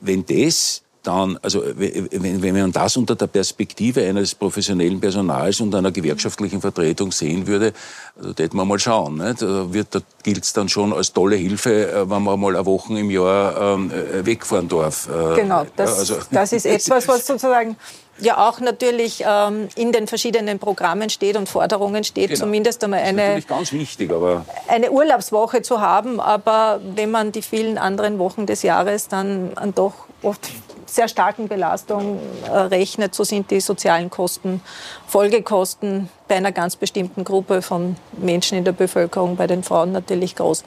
wenn 0.00 0.24
das 0.24 0.82
dann, 1.08 1.38
also 1.42 1.62
wenn, 1.74 2.42
wenn 2.42 2.54
man 2.54 2.70
das 2.70 2.96
unter 2.98 3.16
der 3.16 3.28
Perspektive 3.28 4.06
eines 4.06 4.34
professionellen 4.34 5.00
Personals 5.00 5.58
und 5.60 5.74
einer 5.74 5.90
gewerkschaftlichen 5.90 6.60
Vertretung 6.60 7.12
sehen 7.12 7.46
würde, 7.46 7.72
also 8.16 8.34
da 8.34 8.42
hätten 8.42 8.56
wir 8.58 8.66
mal 8.66 8.78
schauen. 8.78 9.16
Nicht? 9.16 9.40
Da, 9.40 9.72
wird, 9.72 9.94
da 9.94 10.00
gilt 10.22 10.44
es 10.44 10.52
dann 10.52 10.68
schon 10.68 10.92
als 10.92 11.14
tolle 11.14 11.36
Hilfe, 11.36 11.90
äh, 11.90 12.10
wenn 12.10 12.22
man 12.22 12.38
mal 12.38 12.54
eine 12.54 12.66
Woche 12.66 12.98
im 12.98 13.10
Jahr 13.10 13.74
ähm, 13.74 13.90
äh, 13.90 14.26
wegfahren 14.26 14.68
darf. 14.68 15.08
Äh, 15.08 15.36
genau, 15.40 15.64
das, 15.76 15.98
also, 15.98 16.16
das 16.30 16.52
ist 16.52 16.66
etwas, 16.76 17.08
was 17.08 17.26
sozusagen 17.26 17.76
ja 18.20 18.46
auch 18.46 18.60
natürlich 18.60 19.24
ähm, 19.26 19.68
in 19.76 19.92
den 19.92 20.06
verschiedenen 20.08 20.58
Programmen 20.58 21.08
steht 21.08 21.36
und 21.36 21.48
Forderungen 21.48 22.04
steht, 22.04 22.28
genau. 22.28 22.40
zumindest 22.40 22.84
einmal 22.84 23.00
eine, 23.00 23.40
ganz 23.42 23.72
wichtig, 23.72 24.12
aber 24.12 24.44
eine 24.66 24.90
Urlaubswoche 24.90 25.62
zu 25.62 25.80
haben. 25.80 26.20
Aber 26.20 26.80
wenn 26.82 27.10
man 27.10 27.32
die 27.32 27.42
vielen 27.42 27.78
anderen 27.78 28.18
Wochen 28.18 28.44
des 28.44 28.62
Jahres 28.62 29.08
dann 29.08 29.52
doch 29.74 29.94
oft 30.22 30.50
sehr 30.88 31.08
starken 31.08 31.48
Belastung 31.48 32.18
äh, 32.46 32.50
rechnet, 32.50 33.14
so 33.14 33.24
sind 33.24 33.50
die 33.50 33.60
sozialen 33.60 34.10
Kosten, 34.10 34.60
Folgekosten 35.06 36.08
bei 36.26 36.36
einer 36.36 36.52
ganz 36.52 36.76
bestimmten 36.76 37.24
Gruppe 37.24 37.62
von 37.62 37.96
Menschen 38.12 38.58
in 38.58 38.64
der 38.64 38.72
Bevölkerung, 38.72 39.36
bei 39.36 39.46
den 39.46 39.62
Frauen 39.62 39.92
natürlich 39.92 40.34
groß. 40.36 40.64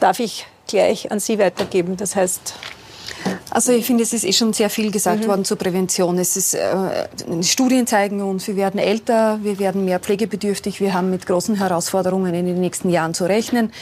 Darf 0.00 0.18
ich 0.18 0.46
gleich 0.66 1.10
an 1.10 1.20
Sie 1.20 1.38
weitergeben? 1.38 1.96
Das 1.96 2.16
heißt, 2.16 2.54
also 3.50 3.72
ich 3.72 3.84
finde, 3.84 4.02
es 4.02 4.12
ist 4.12 4.24
eh 4.24 4.32
schon 4.32 4.52
sehr 4.52 4.70
viel 4.70 4.90
gesagt 4.90 5.24
mhm. 5.24 5.28
worden 5.28 5.44
zur 5.44 5.58
Prävention. 5.58 6.18
Es 6.18 6.36
ist, 6.36 6.54
äh, 6.54 7.08
Studien 7.42 7.86
zeigen 7.86 8.22
uns, 8.22 8.46
wir 8.46 8.56
werden 8.56 8.78
älter, 8.78 9.40
wir 9.42 9.58
werden 9.58 9.84
mehr 9.84 9.98
pflegebedürftig, 9.98 10.80
wir 10.80 10.94
haben 10.94 11.10
mit 11.10 11.26
großen 11.26 11.56
Herausforderungen 11.56 12.32
in 12.34 12.46
den 12.46 12.60
nächsten 12.60 12.90
Jahren 12.90 13.12
zu 13.12 13.24
rechnen. 13.24 13.72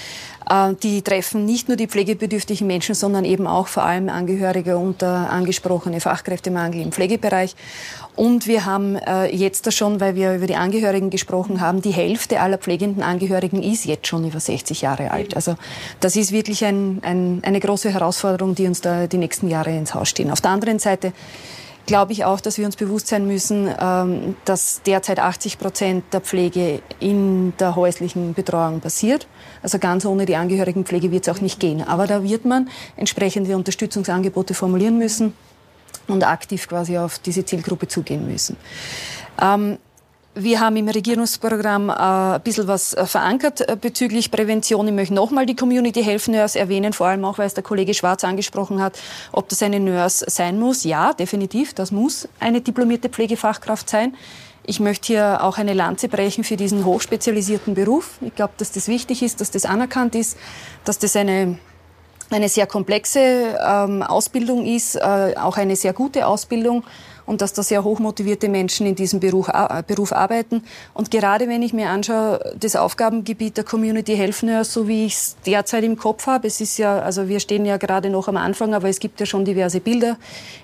Äh, 0.49 0.75
die 0.83 1.03
treffen 1.03 1.45
nicht 1.45 1.69
nur 1.69 1.77
die 1.77 1.87
pflegebedürftigen 1.87 2.67
Menschen, 2.67 2.95
sondern 2.95 3.25
eben 3.25 3.47
auch 3.47 3.69
vor 3.69 3.83
allem 3.85 4.09
Angehörige 4.09 4.79
unter 4.79 5.31
angesprochene 5.31 6.01
Fachkräftemangel 6.01 6.81
im 6.81 6.93
Pflegebereich. 6.93 7.55
Und 8.17 8.47
wir 8.47 8.65
haben 8.65 8.97
äh, 8.97 9.35
jetzt 9.35 9.67
da 9.67 9.71
schon, 9.71 10.01
weil 10.01 10.17
wir 10.17 10.35
über 10.35 10.47
die 10.47 10.57
Angehörigen 10.57 11.11
gesprochen 11.11 11.61
haben, 11.61 11.83
die 11.83 11.93
Hälfte 11.93 12.41
aller 12.41 12.59
pflegenden 12.59 13.03
Angehörigen 13.03 13.63
ist 13.63 13.85
jetzt 13.85 14.09
schon 14.09 14.27
über 14.27 14.41
60 14.41 14.83
Jahre 14.83 15.11
alt. 15.11 15.37
Also 15.37 15.55
das 16.01 16.17
ist 16.17 16.33
wirklich 16.33 16.65
ein, 16.65 17.01
ein, 17.03 17.43
eine 17.45 17.61
große 17.61 17.93
Herausforderung, 17.93 18.55
die 18.55 18.67
uns 18.67 18.81
da 18.81 19.07
die 19.07 19.19
nächsten 19.19 19.49
Jahre 19.49 19.71
ins 19.71 19.95
Haus 19.95 20.09
stehen. 20.09 20.31
Auf 20.31 20.41
der 20.41 20.51
anderen 20.51 20.79
Seite 20.79 21.13
glaube 21.89 22.13
ich 22.13 22.25
auch, 22.27 22.41
dass 22.41 22.59
wir 22.59 22.67
uns 22.67 22.77
bewusst 22.77 23.09
sein 23.09 23.27
müssen, 23.27 23.69
ähm, 23.81 24.37
dass 24.45 24.83
derzeit 24.83 25.19
80 25.19 25.59
Prozent 25.59 26.05
der 26.13 26.21
Pflege 26.21 26.83
in 27.01 27.55
der 27.59 27.77
häuslichen 27.77 28.35
Betreuung 28.35 28.81
passiert. 28.81 29.27
Also 29.63 29.79
ganz 29.79 30.05
ohne 30.05 30.27
die 30.27 30.37
Angehörigenpflege 30.37 31.11
wird 31.11 31.27
es 31.27 31.35
auch 31.35 31.41
nicht 31.41 31.59
gehen. 31.59 31.83
Aber 31.83 32.07
da 32.07 32.23
wird 32.23 32.45
man 32.45 32.69
entsprechende 32.97 33.57
Unterstützungsangebote 33.57 34.53
formulieren 34.53 34.99
müssen 34.99 35.33
und 36.07 36.25
aktiv 36.25 36.69
quasi 36.69 36.99
auf 36.99 37.19
diese 37.19 37.47
Zielgruppe 37.47 37.89
zugehen 37.89 38.29
müssen. 38.29 38.59
Ähm, 39.41 39.79
wir 40.41 40.61
haben 40.61 40.77
im 40.77 40.89
Regierungsprogramm 40.89 41.89
äh, 41.89 41.93
ein 41.93 42.41
bisschen 42.43 42.69
was 42.69 42.95
äh, 42.95 43.07
verankert 43.07 43.69
äh, 43.69 43.77
bezüglich 43.81 44.31
Prävention. 44.31 44.87
Ich 44.87 44.95
möchte 44.95 45.15
nochmal 45.15 45.47
die 45.47 45.57
Community 45.57 46.03
Health 46.03 46.29
Nurse 46.29 46.59
erwähnen, 46.59 46.93
vor 46.93 47.09
allem 47.09 47.25
auch, 47.25 47.39
weil 47.39 47.47
es 47.47 47.55
der 47.55 47.65
Kollege 47.65 47.93
Schwarz 47.95 48.25
angesprochen 48.25 48.81
hat, 48.81 48.99
ob 49.33 49.49
das 49.49 49.63
eine 49.63 49.81
Nurse 49.81 50.25
sein 50.29 50.59
muss. 50.59 50.85
Ja, 50.85 51.13
definitiv, 51.13 51.75
das 51.75 51.91
muss 51.91 52.29
eine 52.39 52.61
diplomierte 52.61 53.09
Pflegefachkraft 53.09 53.91
sein. 53.91 54.15
Ich 54.65 54.81
möchte 54.81 55.07
hier 55.09 55.43
auch 55.43 55.59
eine 55.59 55.73
Lanze 55.73 56.09
brechen 56.09 56.45
für 56.45 56.57
diesen 56.57 56.85
hochspezialisierten 56.85 57.75
Beruf. 57.75 58.19
Ich 58.21 58.35
glaube, 58.35 58.53
dass 58.59 58.71
das 58.71 58.87
wichtig 58.87 59.23
ist, 59.23 59.41
dass 59.41 59.51
das 59.51 59.65
anerkannt 59.65 60.15
ist, 60.15 60.37
dass 60.85 60.99
das 60.99 61.17
eine 61.17 61.59
eine 62.31 62.49
sehr 62.49 62.67
komplexe 62.67 63.59
ähm, 63.65 64.03
Ausbildung 64.03 64.67
ist, 64.67 64.97
äh, 64.97 65.35
auch 65.41 65.57
eine 65.57 65.77
sehr 65.77 65.93
gute 65.93 66.27
Ausbildung 66.27 66.85
und 67.29 67.43
dass 67.43 67.53
da 67.53 67.63
sehr 67.63 67.85
hochmotivierte 67.85 68.49
Menschen 68.49 68.87
in 68.87 68.95
diesem 68.95 69.21
Beruf, 69.21 69.49
äh, 69.49 69.83
Beruf 69.87 70.13
arbeiten. 70.13 70.65
Und 70.95 71.11
gerade 71.11 71.47
wenn 71.47 71.63
ich 71.63 71.75
mir 71.75 71.91
anschaue, 71.91 72.55
das 72.59 72.75
Aufgabengebiet 72.75 73.59
der 73.59 73.65
Community 73.65 74.17
Health 74.17 74.43
Nurse, 74.43 74.73
so 74.73 74.89
wie 74.89 75.05
ich 75.05 75.15
es 75.15 75.37
derzeit 75.45 75.85
im 75.85 75.99
Kopf 75.99 76.27
habe, 76.27 76.47
es 76.47 76.61
ist 76.61 76.79
ja, 76.79 76.99
also 77.01 77.29
wir 77.29 77.39
stehen 77.41 77.67
ja 77.67 77.77
gerade 77.77 78.09
noch 78.09 78.29
am 78.29 78.39
Anfang, 78.39 78.75
aber 78.75 78.89
es 78.89 78.99
gibt 78.99 79.21
ja 79.21 79.27
schon 79.27 79.45
diverse 79.45 79.81
Bilder 79.81 80.17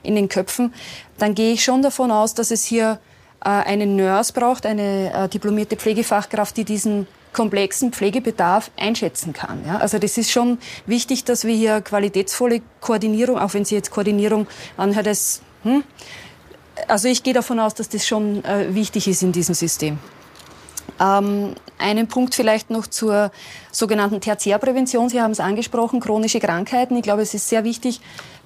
in 0.02 0.14
den 0.14 0.28
Köpfen, 0.28 0.72
dann 1.18 1.34
gehe 1.34 1.52
ich 1.52 1.62
schon 1.62 1.82
davon 1.82 2.10
aus, 2.10 2.32
dass 2.34 2.50
es 2.50 2.64
hier 2.64 2.98
äh, 3.44 3.48
eine 3.48 3.86
Nurse 3.86 4.32
braucht, 4.32 4.64
eine 4.64 5.12
äh, 5.12 5.28
diplomierte 5.28 5.76
Pflegefachkraft, 5.76 6.56
die 6.56 6.64
diesen 6.64 7.06
komplexen 7.34 7.92
Pflegebedarf 7.92 8.70
einschätzen 8.78 9.32
kann. 9.32 9.64
Ja? 9.66 9.78
Also 9.78 9.98
das 9.98 10.16
ist 10.16 10.30
schon 10.30 10.58
wichtig, 10.86 11.24
dass 11.24 11.44
wir 11.44 11.54
hier 11.54 11.80
qualitätsvolle 11.82 12.62
Koordinierung, 12.80 13.38
auch 13.38 13.52
wenn 13.52 13.64
Sie 13.64 13.74
jetzt 13.74 13.90
Koordinierung 13.90 14.46
anhört, 14.76 15.06
das, 15.06 15.42
hm? 15.64 15.84
also 16.88 17.08
ich 17.08 17.22
gehe 17.22 17.34
davon 17.34 17.60
aus, 17.60 17.74
dass 17.74 17.88
das 17.88 18.06
schon 18.06 18.42
äh, 18.44 18.74
wichtig 18.74 19.06
ist 19.08 19.22
in 19.22 19.32
diesem 19.32 19.54
System. 19.54 19.98
Ähm, 21.00 21.54
einen 21.78 22.06
Punkt 22.06 22.34
vielleicht 22.34 22.70
noch 22.70 22.86
zur 22.86 23.32
sogenannten 23.72 24.20
Tertiärprävention. 24.20 25.08
Sie 25.08 25.20
haben 25.20 25.32
es 25.32 25.40
angesprochen, 25.40 26.00
chronische 26.00 26.40
Krankheiten. 26.40 26.96
Ich 26.96 27.02
glaube, 27.02 27.22
es 27.22 27.34
ist 27.34 27.48
sehr 27.48 27.64
wichtig, 27.64 28.00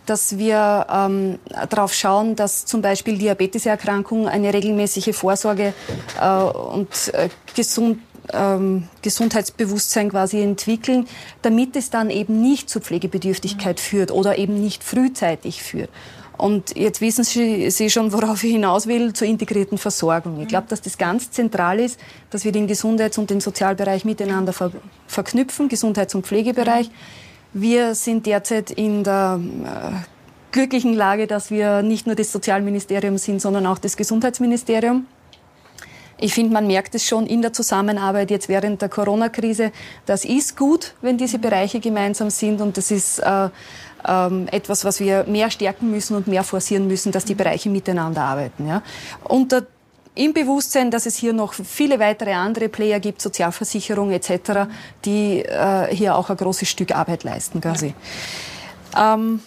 dass 0.08 0.38
wir 0.38 0.86
ähm, 0.90 1.38
darauf 1.68 1.92
schauen, 1.92 2.34
dass 2.34 2.64
zum 2.64 2.80
Beispiel 2.80 3.18
Diabeteserkrankungen 3.18 4.26
eine 4.26 4.54
regelmäßige 4.54 5.14
Vorsorge 5.14 5.74
äh, 6.20 6.28
und 6.28 7.12
äh, 7.12 7.28
gesund, 7.54 7.98
ähm, 8.32 8.88
Gesundheitsbewusstsein 9.02 10.10
quasi 10.10 10.40
entwickeln, 10.40 11.06
damit 11.42 11.76
es 11.76 11.90
dann 11.90 12.10
eben 12.10 12.40
nicht 12.40 12.68
zur 12.70 12.82
Pflegebedürftigkeit 12.82 13.80
führt 13.80 14.10
oder 14.10 14.38
eben 14.38 14.60
nicht 14.60 14.84
frühzeitig 14.84 15.62
führt. 15.62 15.90
Und 16.38 16.76
jetzt 16.76 17.00
wissen 17.00 17.24
Sie, 17.24 17.68
Sie 17.70 17.90
schon, 17.90 18.12
worauf 18.12 18.44
ich 18.44 18.52
hinaus 18.52 18.86
will, 18.86 19.12
zur 19.12 19.26
integrierten 19.26 19.76
Versorgung. 19.76 20.40
Ich 20.40 20.46
glaube, 20.46 20.68
dass 20.68 20.80
das 20.80 20.96
ganz 20.96 21.32
zentral 21.32 21.80
ist, 21.80 21.98
dass 22.30 22.44
wir 22.44 22.52
den 22.52 22.68
Gesundheits- 22.68 23.18
und 23.18 23.28
den 23.28 23.40
Sozialbereich 23.40 24.04
miteinander 24.04 24.52
ver 24.52 24.70
verknüpfen, 25.08 25.68
Gesundheits- 25.68 26.14
und 26.14 26.26
Pflegebereich. 26.26 26.90
Wir 27.52 27.96
sind 27.96 28.26
derzeit 28.26 28.70
in 28.70 29.02
der 29.02 29.40
äh, 29.64 30.52
glücklichen 30.52 30.94
Lage, 30.94 31.26
dass 31.26 31.50
wir 31.50 31.82
nicht 31.82 32.06
nur 32.06 32.14
das 32.14 32.30
Sozialministerium 32.30 33.18
sind, 33.18 33.42
sondern 33.42 33.66
auch 33.66 33.78
das 33.78 33.96
Gesundheitsministerium. 33.96 35.06
Ich 36.20 36.34
finde, 36.34 36.52
man 36.52 36.66
merkt 36.66 36.94
es 36.94 37.06
schon 37.06 37.26
in 37.26 37.42
der 37.42 37.52
Zusammenarbeit 37.52 38.30
jetzt 38.30 38.48
während 38.48 38.82
der 38.82 38.88
Corona-Krise. 38.88 39.72
Das 40.04 40.24
ist 40.24 40.56
gut, 40.56 40.94
wenn 41.00 41.16
diese 41.16 41.38
Bereiche 41.38 41.78
gemeinsam 41.80 42.30
sind 42.30 42.60
und 42.60 42.76
das 42.76 42.90
ist 42.90 43.20
äh, 43.20 43.48
ähm, 44.06 44.48
etwas, 44.50 44.84
was 44.84 45.00
wir 45.00 45.24
mehr 45.24 45.50
stärken 45.50 45.90
müssen 45.90 46.16
und 46.16 46.26
mehr 46.26 46.42
forcieren 46.42 46.88
müssen, 46.88 47.12
dass 47.12 47.24
die 47.24 47.34
Bereiche 47.34 47.70
miteinander 47.70 48.22
arbeiten. 48.22 48.66
Ja. 48.66 48.82
Unter 49.24 49.66
im 50.14 50.32
Bewusstsein, 50.32 50.90
dass 50.90 51.06
es 51.06 51.16
hier 51.16 51.32
noch 51.32 51.52
viele 51.54 52.00
weitere 52.00 52.32
andere 52.32 52.68
Player 52.68 52.98
gibt, 52.98 53.22
Sozialversicherung 53.22 54.10
etc., 54.10 54.66
die 55.04 55.44
äh, 55.44 55.94
hier 55.94 56.16
auch 56.16 56.28
ein 56.28 56.36
großes 56.36 56.68
Stück 56.68 56.92
Arbeit 56.92 57.22
leisten 57.22 57.60
quasi. 57.60 57.94
Ähm, 58.96 59.40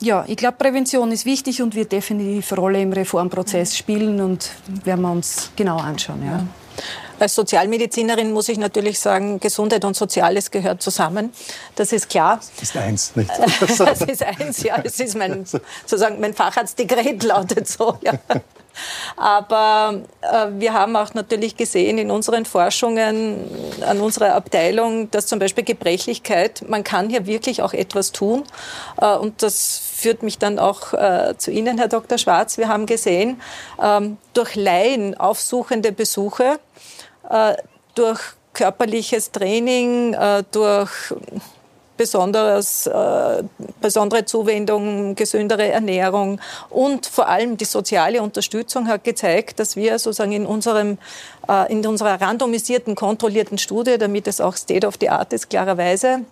ja, 0.00 0.24
ich 0.26 0.36
glaube, 0.36 0.56
Prävention 0.58 1.10
ist 1.12 1.24
wichtig 1.24 1.62
und 1.62 1.74
wird 1.74 1.92
definitiv 1.92 2.52
eine 2.52 2.60
Rolle 2.60 2.82
im 2.82 2.92
Reformprozess 2.92 3.76
spielen 3.76 4.20
und 4.20 4.50
werden 4.84 5.00
wir 5.00 5.10
uns 5.10 5.50
genau 5.56 5.78
anschauen. 5.78 6.22
Ja. 6.24 6.46
Als 7.18 7.34
Sozialmedizinerin 7.34 8.30
muss 8.32 8.50
ich 8.50 8.58
natürlich 8.58 9.00
sagen, 9.00 9.40
Gesundheit 9.40 9.84
und 9.86 9.96
Soziales 9.96 10.50
gehört 10.50 10.82
zusammen. 10.82 11.32
Das 11.74 11.92
ist 11.92 12.10
klar. 12.10 12.40
Das 12.60 12.62
ist 12.62 12.76
eins, 12.76 13.16
nicht? 13.16 13.30
das 13.78 14.02
ist 14.02 14.22
eins, 14.22 14.62
ja. 14.62 14.78
Das 14.78 15.00
ist 15.00 15.16
mein, 15.16 15.46
sozusagen 15.46 16.20
mein 16.20 16.34
Facharztdekret 16.34 17.22
lautet 17.22 17.68
so, 17.68 17.96
ja. 18.02 18.12
Aber 19.16 20.02
äh, 20.20 20.46
wir 20.58 20.74
haben 20.74 20.96
auch 20.96 21.14
natürlich 21.14 21.56
gesehen 21.56 21.96
in 21.96 22.10
unseren 22.10 22.44
Forschungen 22.44 23.48
an 23.80 24.00
unserer 24.00 24.34
Abteilung, 24.34 25.10
dass 25.10 25.26
zum 25.26 25.38
Beispiel 25.38 25.64
Gebrechlichkeit, 25.64 26.64
man 26.68 26.84
kann 26.84 27.08
hier 27.08 27.26
wirklich 27.26 27.62
auch 27.62 27.72
etwas 27.72 28.12
tun. 28.12 28.44
Äh, 29.00 29.16
und 29.16 29.42
das 29.42 29.85
führt 29.96 30.22
mich 30.22 30.38
dann 30.38 30.58
auch 30.58 30.92
äh, 30.92 31.34
zu 31.38 31.50
Ihnen, 31.50 31.78
Herr 31.78 31.88
Dr. 31.88 32.18
Schwarz. 32.18 32.58
Wir 32.58 32.68
haben 32.68 32.84
gesehen, 32.84 33.40
ähm, 33.82 34.18
durch 34.34 34.54
Laien 34.54 35.18
aufsuchende 35.18 35.90
Besuche, 35.90 36.58
äh, 37.30 37.54
durch 37.94 38.20
körperliches 38.52 39.32
Training, 39.32 40.12
äh, 40.12 40.44
durch 40.52 40.90
besonderes, 41.96 42.86
äh, 42.86 43.42
besondere 43.80 44.26
Zuwendung, 44.26 45.14
gesündere 45.14 45.68
Ernährung 45.68 46.42
und 46.68 47.06
vor 47.06 47.26
allem 47.26 47.56
die 47.56 47.64
soziale 47.64 48.20
Unterstützung 48.20 48.86
hat 48.88 49.02
gezeigt, 49.02 49.58
dass 49.58 49.76
wir 49.76 49.98
sozusagen 49.98 50.32
in 50.32 50.46
unserem 50.46 50.98
in 51.68 51.86
unserer 51.86 52.20
randomisierten, 52.20 52.96
kontrollierten 52.96 53.56
Studie, 53.56 53.98
damit 53.98 54.26
es 54.26 54.40
auch 54.40 54.56
State 54.56 54.84
of 54.84 54.96
the 54.98 55.10
Art 55.10 55.32
ist, 55.32 55.48
klarerweise, 55.48 56.24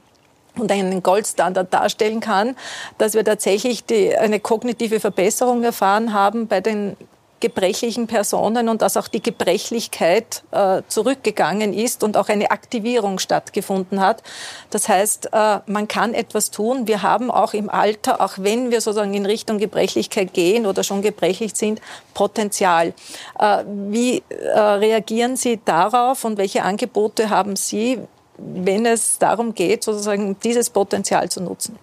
und 0.59 0.71
einen 0.71 1.03
Goldstandard 1.03 1.73
darstellen 1.73 2.21
kann, 2.21 2.57
dass 2.99 3.15
wir 3.15 3.25
tatsächlich 3.25 3.85
die, 3.85 4.17
eine 4.17 4.41
kognitive 4.41 5.01
Verbesserung 5.01 5.63
erfahren 5.63 6.13
haben 6.13 6.47
bei 6.47 6.61
den 6.61 6.97
gebrechlichen 7.45 8.07
Personen 8.07 8.71
und 8.71 8.81
dass 8.81 8.97
auch 8.97 9.07
die 9.07 9.23
Gebrechlichkeit 9.23 10.43
äh, 10.51 10.81
zurückgegangen 10.89 11.75
ist 11.75 12.03
und 12.03 12.17
auch 12.17 12.31
eine 12.31 12.51
Aktivierung 12.51 13.19
stattgefunden 13.19 14.01
hat. 14.01 14.23
Das 14.71 14.89
heißt, 14.89 15.29
äh, 15.31 15.59
man 15.67 15.87
kann 15.87 16.15
etwas 16.15 16.51
tun. 16.51 16.87
Wir 16.87 17.03
haben 17.03 17.31
auch 17.31 17.53
im 17.53 17.69
Alter, 17.69 18.23
auch 18.23 18.35
wenn 18.39 18.71
wir 18.71 18.81
sozusagen 18.81 19.13
in 19.13 19.27
Richtung 19.27 19.59
Gebrechlichkeit 19.59 20.33
gehen 20.33 20.65
oder 20.65 20.85
schon 20.85 21.03
gebrechlich 21.03 21.55
sind, 21.55 21.83
Potenzial. 22.15 22.95
Äh, 23.39 23.65
wie 23.67 24.23
äh, 24.31 24.59
reagieren 24.59 25.37
Sie 25.37 25.61
darauf 25.63 26.25
und 26.25 26.39
welche 26.39 26.63
Angebote 26.63 27.29
haben 27.29 27.57
Sie, 27.57 28.01
wenn 28.39 28.87
es 28.87 29.19
darum 29.19 29.55
geht, 29.55 29.85
sozusagen 29.85 30.37
dieses 30.43 30.71
Potenzial 30.71 31.29
zu 31.31 31.41
nutzen? 31.43 31.77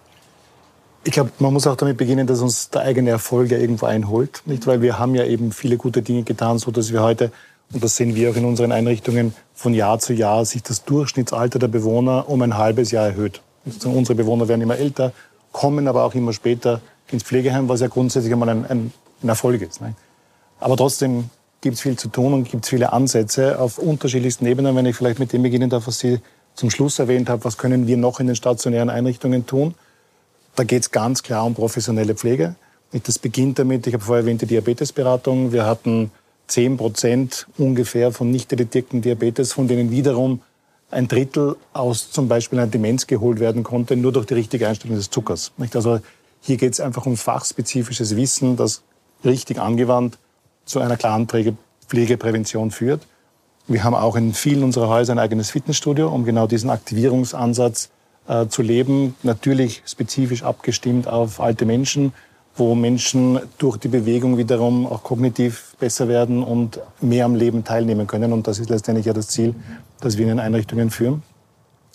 Ich 1.04 1.12
glaube, 1.12 1.32
man 1.40 1.52
muss 1.52 1.66
auch 1.66 1.76
damit 1.76 1.96
beginnen, 1.96 2.26
dass 2.26 2.40
uns 2.40 2.70
der 2.70 2.82
eigene 2.82 3.10
Erfolg 3.10 3.50
ja 3.50 3.58
irgendwo 3.58 3.86
einholt. 3.86 4.42
Nicht? 4.46 4.66
Weil 4.66 4.82
wir 4.82 4.98
haben 4.98 5.14
ja 5.14 5.24
eben 5.24 5.50
viele 5.50 5.76
gute 5.76 6.02
Dinge 6.02 6.22
getan, 6.22 6.58
so 6.58 6.70
dass 6.70 6.92
wir 6.92 7.02
heute, 7.02 7.32
und 7.72 7.82
das 7.82 7.96
sehen 7.96 8.14
wir 8.14 8.30
auch 8.30 8.36
in 8.36 8.44
unseren 8.44 8.70
Einrichtungen, 8.70 9.34
von 9.54 9.74
Jahr 9.74 9.98
zu 9.98 10.12
Jahr 10.12 10.44
sich 10.44 10.62
das 10.62 10.84
Durchschnittsalter 10.84 11.58
der 11.58 11.68
Bewohner 11.68 12.28
um 12.28 12.40
ein 12.42 12.56
halbes 12.56 12.92
Jahr 12.92 13.06
erhöht. 13.06 13.40
Unsere 13.84 14.14
Bewohner 14.14 14.46
werden 14.48 14.60
immer 14.60 14.76
älter, 14.76 15.12
kommen 15.50 15.88
aber 15.88 16.04
auch 16.04 16.14
immer 16.14 16.32
später 16.32 16.80
ins 17.10 17.24
Pflegeheim, 17.24 17.68
was 17.68 17.80
ja 17.80 17.88
grundsätzlich 17.88 18.32
einmal 18.32 18.48
ein, 18.48 18.66
ein, 18.66 18.92
ein 19.22 19.28
Erfolg 19.28 19.60
ist. 19.62 19.80
Nicht? 19.80 19.94
Aber 20.60 20.76
trotzdem 20.76 21.30
gibt 21.60 21.76
es 21.76 21.80
viel 21.80 21.96
zu 21.96 22.08
tun 22.08 22.32
und 22.32 22.50
gibt 22.50 22.64
es 22.64 22.70
viele 22.70 22.92
Ansätze 22.92 23.58
auf 23.58 23.78
unterschiedlichsten 23.78 24.46
Ebenen. 24.46 24.76
Wenn 24.76 24.86
ich 24.86 24.96
vielleicht 24.96 25.18
mit 25.18 25.32
dem 25.32 25.42
beginnen 25.42 25.70
darf, 25.70 25.86
was 25.86 25.98
Sie 25.98 26.20
zum 26.54 26.70
Schluss 26.70 26.98
erwähnt 26.98 27.28
haben, 27.28 27.44
was 27.44 27.58
können 27.58 27.86
wir 27.86 27.96
noch 27.96 28.20
in 28.20 28.26
den 28.26 28.36
stationären 28.36 28.90
Einrichtungen 28.90 29.46
tun? 29.46 29.74
Da 30.54 30.64
geht 30.64 30.82
es 30.82 30.90
ganz 30.90 31.22
klar 31.22 31.44
um 31.46 31.54
professionelle 31.54 32.14
Pflege. 32.14 32.56
Das 32.92 33.18
beginnt 33.18 33.58
damit, 33.58 33.86
ich 33.86 33.94
habe 33.94 34.04
vorher 34.04 34.22
erwähnt, 34.22 34.42
die 34.42 34.46
Diabetesberatung. 34.46 35.52
Wir 35.52 35.64
hatten 35.64 36.10
10 36.48 36.76
Prozent 36.76 37.46
ungefähr 37.56 38.12
von 38.12 38.30
nicht 38.30 38.50
detektierten 38.50 39.00
Diabetes, 39.00 39.54
von 39.54 39.66
denen 39.66 39.90
wiederum 39.90 40.42
ein 40.90 41.08
Drittel 41.08 41.56
aus 41.72 42.10
zum 42.10 42.28
Beispiel 42.28 42.58
einer 42.58 42.70
Demenz 42.70 43.06
geholt 43.06 43.40
werden 43.40 43.62
konnte, 43.62 43.96
nur 43.96 44.12
durch 44.12 44.26
die 44.26 44.34
richtige 44.34 44.68
Einstellung 44.68 44.96
des 44.96 45.08
Zuckers. 45.08 45.52
Also 45.72 46.00
hier 46.42 46.58
geht 46.58 46.74
es 46.74 46.80
einfach 46.80 47.06
um 47.06 47.16
fachspezifisches 47.16 48.14
Wissen, 48.16 48.56
das 48.56 48.82
richtig 49.24 49.58
angewandt 49.58 50.18
zu 50.66 50.80
einer 50.80 50.98
klaren 50.98 51.26
Pflegeprävention 51.88 52.70
führt. 52.70 53.06
Wir 53.68 53.84
haben 53.84 53.94
auch 53.94 54.16
in 54.16 54.34
vielen 54.34 54.64
unserer 54.64 54.88
Häuser 54.88 55.12
ein 55.12 55.18
eigenes 55.18 55.50
Fitnessstudio, 55.50 56.08
um 56.08 56.24
genau 56.24 56.46
diesen 56.46 56.70
Aktivierungsansatz 56.70 57.90
äh, 58.26 58.46
zu 58.48 58.62
leben. 58.62 59.14
Natürlich 59.22 59.82
spezifisch 59.86 60.42
abgestimmt 60.42 61.06
auf 61.06 61.40
alte 61.40 61.64
Menschen, 61.64 62.12
wo 62.56 62.74
Menschen 62.74 63.40
durch 63.58 63.78
die 63.78 63.88
Bewegung 63.88 64.36
wiederum 64.36 64.86
auch 64.86 65.02
kognitiv 65.02 65.74
besser 65.78 66.08
werden 66.08 66.42
und 66.42 66.80
mehr 67.00 67.24
am 67.24 67.34
Leben 67.34 67.64
teilnehmen 67.64 68.06
können. 68.06 68.32
Und 68.32 68.46
das 68.46 68.58
ist 68.58 68.68
letztendlich 68.68 69.06
ja 69.06 69.12
das 69.12 69.28
Ziel, 69.28 69.54
das 70.00 70.18
wir 70.18 70.24
in 70.24 70.30
den 70.30 70.40
Einrichtungen 70.40 70.90
führen. 70.90 71.22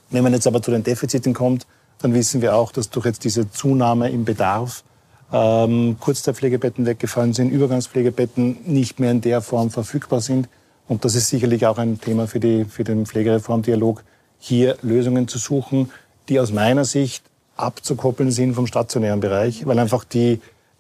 Wenn 0.10 0.24
man 0.24 0.34
jetzt 0.34 0.48
aber 0.48 0.62
zu 0.62 0.72
den 0.72 0.84
Defiziten 0.84 1.34
kommt, 1.34 1.68
dann 2.00 2.14
wissen 2.14 2.42
wir 2.42 2.56
auch, 2.56 2.72
dass 2.72 2.90
durch 2.90 3.06
jetzt 3.06 3.24
diese 3.24 3.52
Zunahme 3.52 4.10
im 4.10 4.24
Bedarf 4.24 4.84
ähm, 5.32 5.98
Kurzzeitpflegebetten 6.00 6.86
weggefallen 6.86 7.34
sind, 7.34 7.50
Übergangspflegebetten 7.50 8.60
nicht 8.66 9.00
mehr 9.00 9.12
in 9.12 9.22
der 9.22 9.42
Form 9.42 9.70
verfügbar 9.70 10.22
sind. 10.22 10.48
Und 10.88 11.04
das 11.06 11.16
ist 11.16 11.30
sicherlich 11.30 11.66
auch 11.66 11.78
ein 11.78 12.00
Thema 12.00 12.28
für, 12.28 12.40
die, 12.40 12.66
für 12.66 12.84
den 12.84 13.06
Pflegereformdialog, 13.06 14.04
hier 14.40 14.78
Lösungen 14.82 15.28
zu 15.28 15.38
suchen, 15.38 15.92
die 16.30 16.40
aus 16.40 16.52
meiner 16.52 16.86
Sicht 16.86 17.24
abzukoppeln 17.56 18.32
sind 18.32 18.54
vom 18.54 18.68
stationären 18.68 19.20
Bereich, 19.20 19.66
weil 19.66 19.80
einfach 19.80 20.04
die, 20.04 20.40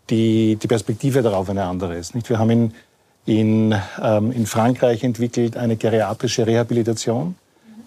die, 0.10 0.56
die 0.56 0.68
Perspektive 0.68 1.22
darauf 1.22 1.50
eine 1.50 1.64
andere 1.64 1.98
ist. 1.98 2.16
Nicht? 2.16 2.30
Wir 2.30 2.40
haben 2.40 2.50
in, 2.50 2.74
in, 3.26 3.76
ähm, 4.02 4.32
in 4.32 4.46
Frankreich 4.46 5.04
entwickelt 5.04 5.58
eine 5.58 5.76
geriatrische 5.76 6.46
Rehabilitation, 6.46 7.36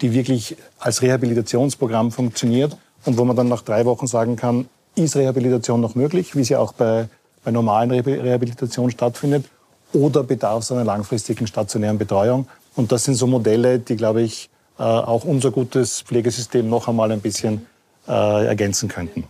die 0.00 0.12
wirklich 0.12 0.56
als 0.78 1.02
Rehabilitationsprogramm 1.02 2.10
funktioniert 2.10 2.76
und 3.04 3.16
wo 3.16 3.24
man 3.24 3.36
dann 3.36 3.48
nach 3.48 3.62
drei 3.62 3.84
Wochen 3.84 4.06
sagen 4.06 4.36
kann, 4.36 4.68
ist 4.96 5.16
Rehabilitation 5.16 5.80
noch 5.80 5.94
möglich, 5.94 6.34
wie 6.34 6.44
sie 6.44 6.56
auch 6.56 6.72
bei, 6.72 7.08
bei 7.44 7.50
normalen 7.50 7.90
Rehabilitation 7.90 8.90
stattfindet, 8.90 9.46
oder 9.92 10.22
bedarf 10.22 10.62
es 10.62 10.72
einer 10.72 10.84
langfristigen 10.84 11.46
stationären 11.46 11.98
Betreuung. 11.98 12.46
Und 12.76 12.92
das 12.92 13.04
sind 13.04 13.14
so 13.14 13.26
Modelle, 13.26 13.78
die, 13.78 13.96
glaube 13.96 14.22
ich, 14.22 14.50
äh, 14.78 14.82
auch 14.82 15.24
unser 15.24 15.50
gutes 15.50 16.02
Pflegesystem 16.02 16.68
noch 16.68 16.88
einmal 16.88 17.12
ein 17.12 17.20
bisschen 17.20 17.66
äh, 18.08 18.46
ergänzen 18.46 18.88
könnten. 18.88 19.24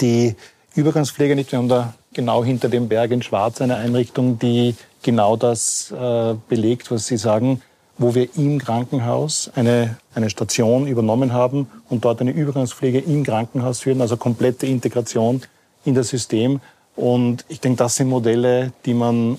Die 0.00 0.34
Übergangspflege, 0.74 1.34
nicht, 1.34 1.52
wir 1.52 1.58
haben 1.58 1.68
da 1.68 1.94
genau 2.12 2.44
hinter 2.44 2.68
dem 2.68 2.88
Berg 2.88 3.10
in 3.10 3.22
Schwarz 3.22 3.60
eine 3.60 3.76
Einrichtung, 3.76 4.38
die 4.38 4.74
genau 5.02 5.36
das 5.36 5.90
äh, 5.90 6.34
belegt, 6.48 6.90
was 6.90 7.06
Sie 7.06 7.16
sagen, 7.16 7.60
wo 7.98 8.14
wir 8.14 8.28
im 8.36 8.58
Krankenhaus 8.58 9.50
eine, 9.54 9.98
eine 10.14 10.30
Station 10.30 10.86
übernommen 10.86 11.32
haben 11.32 11.68
und 11.88 12.04
dort 12.04 12.20
eine 12.20 12.30
Übergangspflege 12.30 12.98
im 12.98 13.22
Krankenhaus 13.22 13.80
führen, 13.80 14.00
also 14.00 14.16
komplette 14.16 14.66
Integration 14.66 15.42
in 15.84 15.94
das 15.94 16.08
System. 16.08 16.60
Und 16.96 17.44
ich 17.48 17.60
denke, 17.60 17.78
das 17.78 17.96
sind 17.96 18.08
Modelle, 18.08 18.72
die 18.84 18.94
man 18.94 19.38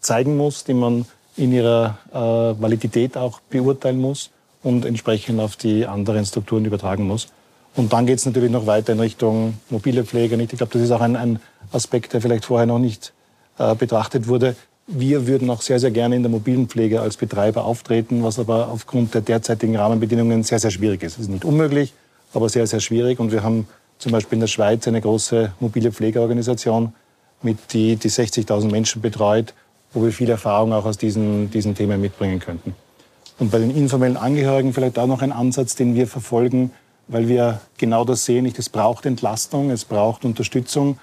zeigen 0.00 0.36
muss, 0.36 0.64
die 0.64 0.74
man 0.74 1.04
in 1.36 1.52
ihrer 1.52 1.98
äh, 2.12 2.60
Validität 2.60 3.16
auch 3.16 3.40
beurteilen 3.40 4.00
muss 4.00 4.30
und 4.62 4.84
entsprechend 4.84 5.40
auf 5.40 5.56
die 5.56 5.86
anderen 5.86 6.24
Strukturen 6.24 6.64
übertragen 6.64 7.06
muss. 7.06 7.28
Und 7.76 7.92
dann 7.92 8.06
geht 8.06 8.18
es 8.18 8.26
natürlich 8.26 8.50
noch 8.50 8.66
weiter 8.66 8.92
in 8.92 9.00
Richtung 9.00 9.54
mobile 9.68 10.04
Pflege. 10.04 10.36
Ich 10.36 10.48
glaube, 10.48 10.72
das 10.72 10.82
ist 10.82 10.90
auch 10.90 11.00
ein, 11.00 11.16
ein, 11.16 11.40
Aspekt, 11.72 12.12
der 12.14 12.20
vielleicht 12.20 12.46
vorher 12.46 12.66
noch 12.66 12.80
nicht 12.80 13.12
äh, 13.58 13.76
betrachtet 13.76 14.26
wurde. 14.26 14.56
Wir 14.88 15.28
würden 15.28 15.48
auch 15.50 15.62
sehr, 15.62 15.78
sehr 15.78 15.92
gerne 15.92 16.16
in 16.16 16.22
der 16.22 16.30
mobilen 16.30 16.66
Pflege 16.66 17.00
als 17.00 17.16
Betreiber 17.16 17.64
auftreten, 17.64 18.24
was 18.24 18.40
aber 18.40 18.68
aufgrund 18.68 19.14
der 19.14 19.20
derzeitigen 19.20 19.76
Rahmenbedingungen 19.76 20.42
sehr, 20.42 20.58
sehr 20.58 20.72
schwierig 20.72 21.04
ist. 21.04 21.12
Es 21.12 21.20
ist 21.20 21.28
nicht 21.28 21.44
unmöglich, 21.44 21.94
aber 22.34 22.48
sehr, 22.48 22.66
sehr 22.66 22.80
schwierig. 22.80 23.20
Und 23.20 23.30
wir 23.30 23.44
haben 23.44 23.68
zum 24.00 24.10
Beispiel 24.10 24.36
in 24.36 24.40
der 24.40 24.48
Schweiz 24.48 24.88
eine 24.88 25.00
große 25.00 25.52
mobile 25.60 25.92
Pflegeorganisation, 25.92 26.92
mit 27.42 27.72
die, 27.72 27.96
die 27.96 28.10
60.000 28.10 28.70
Menschen 28.70 29.00
betreut 29.00 29.54
wo 29.92 30.04
wir 30.04 30.12
viel 30.12 30.30
Erfahrung 30.30 30.72
auch 30.72 30.84
aus 30.84 30.98
diesen, 30.98 31.50
diesen 31.50 31.74
Themen 31.74 32.00
mitbringen 32.00 32.38
könnten. 32.38 32.74
Und 33.38 33.50
bei 33.50 33.58
den 33.58 33.74
informellen 33.74 34.16
Angehörigen 34.16 34.72
vielleicht 34.72 34.98
auch 34.98 35.06
noch 35.06 35.22
ein 35.22 35.32
Ansatz, 35.32 35.74
den 35.74 35.94
wir 35.94 36.06
verfolgen, 36.06 36.70
weil 37.08 37.28
wir 37.28 37.60
genau 37.78 38.04
das 38.04 38.24
sehen. 38.24 38.44
Nicht, 38.44 38.58
es 38.58 38.68
braucht 38.68 39.06
Entlastung, 39.06 39.70
es 39.70 39.84
braucht 39.84 40.24
Unterstützung, 40.24 40.98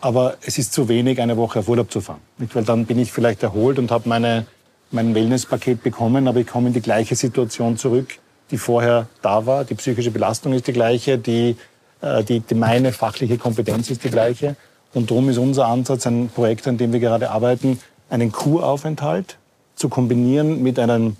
aber 0.00 0.36
es 0.46 0.56
ist 0.56 0.72
zu 0.72 0.88
wenig, 0.88 1.20
eine 1.20 1.36
Woche 1.36 1.58
auf 1.58 1.68
Urlaub 1.68 1.90
zu 1.90 2.00
fahren. 2.00 2.20
Nicht, 2.38 2.54
weil 2.54 2.64
dann 2.64 2.86
bin 2.86 2.98
ich 2.98 3.12
vielleicht 3.12 3.42
erholt 3.42 3.78
und 3.78 3.90
habe 3.90 4.08
meine, 4.08 4.46
mein 4.90 5.14
Wellnesspaket 5.14 5.82
bekommen, 5.82 6.28
aber 6.28 6.40
ich 6.40 6.46
komme 6.46 6.68
in 6.68 6.72
die 6.72 6.80
gleiche 6.80 7.16
Situation 7.16 7.76
zurück, 7.76 8.18
die 8.50 8.56
vorher 8.58 9.08
da 9.20 9.44
war. 9.44 9.64
Die 9.64 9.74
psychische 9.74 10.10
Belastung 10.10 10.54
ist 10.54 10.66
die 10.66 10.72
gleiche, 10.72 11.18
die, 11.18 11.56
die, 12.02 12.40
die 12.40 12.54
meine 12.54 12.92
fachliche 12.92 13.38
Kompetenz 13.38 13.90
ist 13.90 14.04
die 14.04 14.10
gleiche. 14.10 14.56
Und 14.92 15.10
darum 15.10 15.28
ist 15.28 15.38
unser 15.38 15.66
Ansatz 15.66 16.06
ein 16.06 16.28
Projekt, 16.28 16.66
an 16.66 16.76
dem 16.76 16.92
wir 16.92 17.00
gerade 17.00 17.30
arbeiten, 17.30 17.78
einen 18.08 18.32
Kuraufenthalt 18.32 19.38
zu 19.76 19.88
kombinieren 19.88 20.62
mit 20.62 20.78
einem 20.78 21.16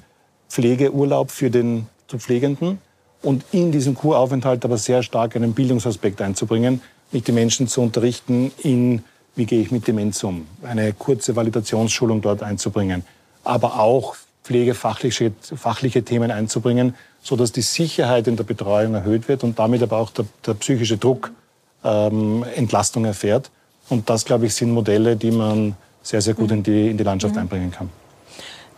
Pflegeurlaub 0.48 1.30
für 1.30 1.50
den 1.50 1.86
zu 2.08 2.18
Pflegenden 2.18 2.78
und 3.22 3.44
in 3.52 3.70
diesen 3.70 3.94
Kuraufenthalt 3.94 4.64
aber 4.64 4.76
sehr 4.76 5.02
stark 5.02 5.36
einen 5.36 5.54
Bildungsaspekt 5.54 6.20
einzubringen, 6.20 6.82
nicht 7.12 7.28
die 7.28 7.32
Menschen 7.32 7.68
zu 7.68 7.80
unterrichten 7.80 8.52
in, 8.62 9.04
wie 9.36 9.46
gehe 9.46 9.60
ich 9.60 9.70
mit 9.70 9.86
Demenz 9.86 10.22
um, 10.24 10.46
eine 10.62 10.92
kurze 10.92 11.36
Validationsschulung 11.36 12.20
dort 12.20 12.42
einzubringen, 12.42 13.04
aber 13.44 13.78
auch 13.78 14.16
pflegefachliche 14.42 15.32
fachliche 15.40 16.02
Themen 16.02 16.30
einzubringen, 16.30 16.94
so 17.22 17.36
dass 17.36 17.52
die 17.52 17.62
Sicherheit 17.62 18.26
in 18.26 18.36
der 18.36 18.44
Betreuung 18.44 18.94
erhöht 18.94 19.28
wird 19.28 19.44
und 19.44 19.58
damit 19.58 19.82
aber 19.82 19.98
auch 19.98 20.10
der, 20.10 20.24
der 20.46 20.54
psychische 20.54 20.96
Druck 20.96 21.30
ähm, 21.84 22.44
Entlastung 22.54 23.04
erfährt. 23.04 23.50
Und 23.88 24.08
das, 24.08 24.24
glaube 24.24 24.46
ich, 24.46 24.54
sind 24.54 24.72
Modelle, 24.72 25.16
die 25.16 25.30
man 25.30 25.76
sehr, 26.02 26.22
sehr 26.22 26.34
gut 26.34 26.50
in 26.50 26.62
die, 26.62 26.90
in 26.90 26.96
die 26.96 27.04
Landschaft 27.04 27.34
mhm. 27.34 27.40
einbringen 27.40 27.70
kann. 27.70 27.90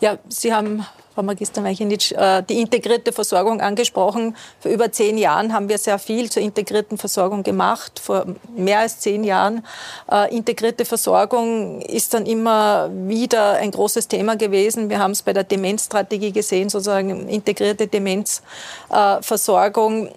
Ja, 0.02 0.18
Sie 0.28 0.52
haben, 0.52 0.84
Frau 1.14 1.22
Magister 1.22 1.60
Meichenitsch, 1.60 2.10
äh, 2.10 2.42
die 2.42 2.60
integrierte 2.60 3.12
Versorgung 3.12 3.60
angesprochen. 3.60 4.36
Vor 4.58 4.72
über 4.72 4.90
zehn 4.90 5.16
Jahren 5.16 5.52
haben 5.52 5.68
wir 5.68 5.78
sehr 5.78 6.00
viel 6.00 6.28
zur 6.28 6.42
integrierten 6.42 6.98
Versorgung 6.98 7.44
gemacht, 7.44 8.00
vor 8.00 8.26
mehr 8.56 8.80
als 8.80 8.98
zehn 8.98 9.22
Jahren. 9.22 9.64
Äh, 10.10 10.34
integrierte 10.34 10.84
Versorgung 10.84 11.82
ist 11.82 12.14
dann 12.14 12.26
immer 12.26 12.90
wieder 12.92 13.52
ein 13.52 13.70
großes 13.70 14.08
Thema 14.08 14.36
gewesen. 14.36 14.90
Wir 14.90 14.98
haben 14.98 15.12
es 15.12 15.22
bei 15.22 15.32
der 15.32 15.44
Demenzstrategie 15.44 16.32
gesehen, 16.32 16.68
sozusagen 16.68 17.28
integrierte 17.28 17.86
Demenzversorgung. 17.86 20.08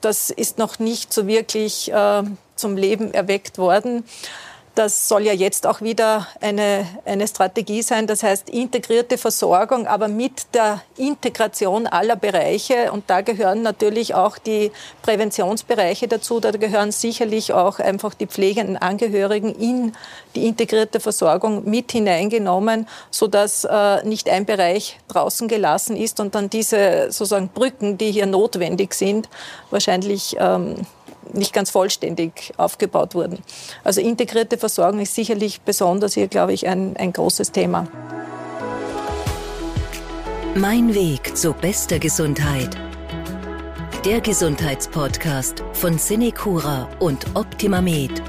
Das 0.00 0.30
ist 0.30 0.58
noch 0.58 0.78
nicht 0.78 1.12
so 1.12 1.26
wirklich 1.26 1.90
äh, 1.90 2.22
zum 2.54 2.76
Leben 2.76 3.12
erweckt 3.12 3.58
worden. 3.58 4.04
Das 4.74 5.06
soll 5.06 5.26
ja 5.26 5.34
jetzt 5.34 5.66
auch 5.66 5.82
wieder 5.82 6.26
eine, 6.40 6.86
eine 7.04 7.28
Strategie 7.28 7.82
sein. 7.82 8.06
Das 8.06 8.22
heißt, 8.22 8.48
integrierte 8.48 9.18
Versorgung, 9.18 9.86
aber 9.86 10.08
mit 10.08 10.54
der 10.54 10.80
Integration 10.96 11.86
aller 11.86 12.16
Bereiche. 12.16 12.90
Und 12.90 13.04
da 13.08 13.20
gehören 13.20 13.60
natürlich 13.60 14.14
auch 14.14 14.38
die 14.38 14.72
Präventionsbereiche 15.02 16.08
dazu. 16.08 16.40
Da 16.40 16.52
gehören 16.52 16.90
sicherlich 16.90 17.52
auch 17.52 17.80
einfach 17.80 18.14
die 18.14 18.26
pflegenden 18.26 18.78
Angehörigen 18.78 19.54
in 19.54 19.92
die 20.34 20.46
integrierte 20.46 21.00
Versorgung 21.00 21.68
mit 21.68 21.92
hineingenommen, 21.92 22.88
sodass 23.10 23.64
äh, 23.64 24.02
nicht 24.04 24.30
ein 24.30 24.46
Bereich 24.46 24.98
draußen 25.08 25.48
gelassen 25.48 25.98
ist 25.98 26.18
und 26.18 26.34
dann 26.34 26.48
diese 26.48 27.12
sozusagen 27.12 27.48
Brücken, 27.48 27.98
die 27.98 28.10
hier 28.10 28.26
notwendig 28.26 28.94
sind, 28.94 29.28
wahrscheinlich 29.70 30.34
ähm, 30.38 30.86
nicht 31.32 31.52
ganz 31.52 31.70
vollständig 31.70 32.52
aufgebaut 32.56 33.14
wurden. 33.14 33.38
Also 33.84 34.00
integrierte 34.00 34.58
Versorgung 34.58 35.00
ist 35.00 35.14
sicherlich 35.14 35.60
besonders 35.60 36.14
hier, 36.14 36.28
glaube 36.28 36.52
ich, 36.52 36.66
ein, 36.66 36.96
ein 36.96 37.12
großes 37.12 37.52
Thema. 37.52 37.86
Mein 40.54 40.94
Weg 40.94 41.36
zu 41.36 41.54
bester 41.54 41.98
Gesundheit. 41.98 42.76
Der 44.04 44.20
Gesundheitspodcast 44.20 45.62
von 45.72 45.96
Cinecura 45.96 46.88
und 46.98 47.24
Optimamed. 47.34 48.22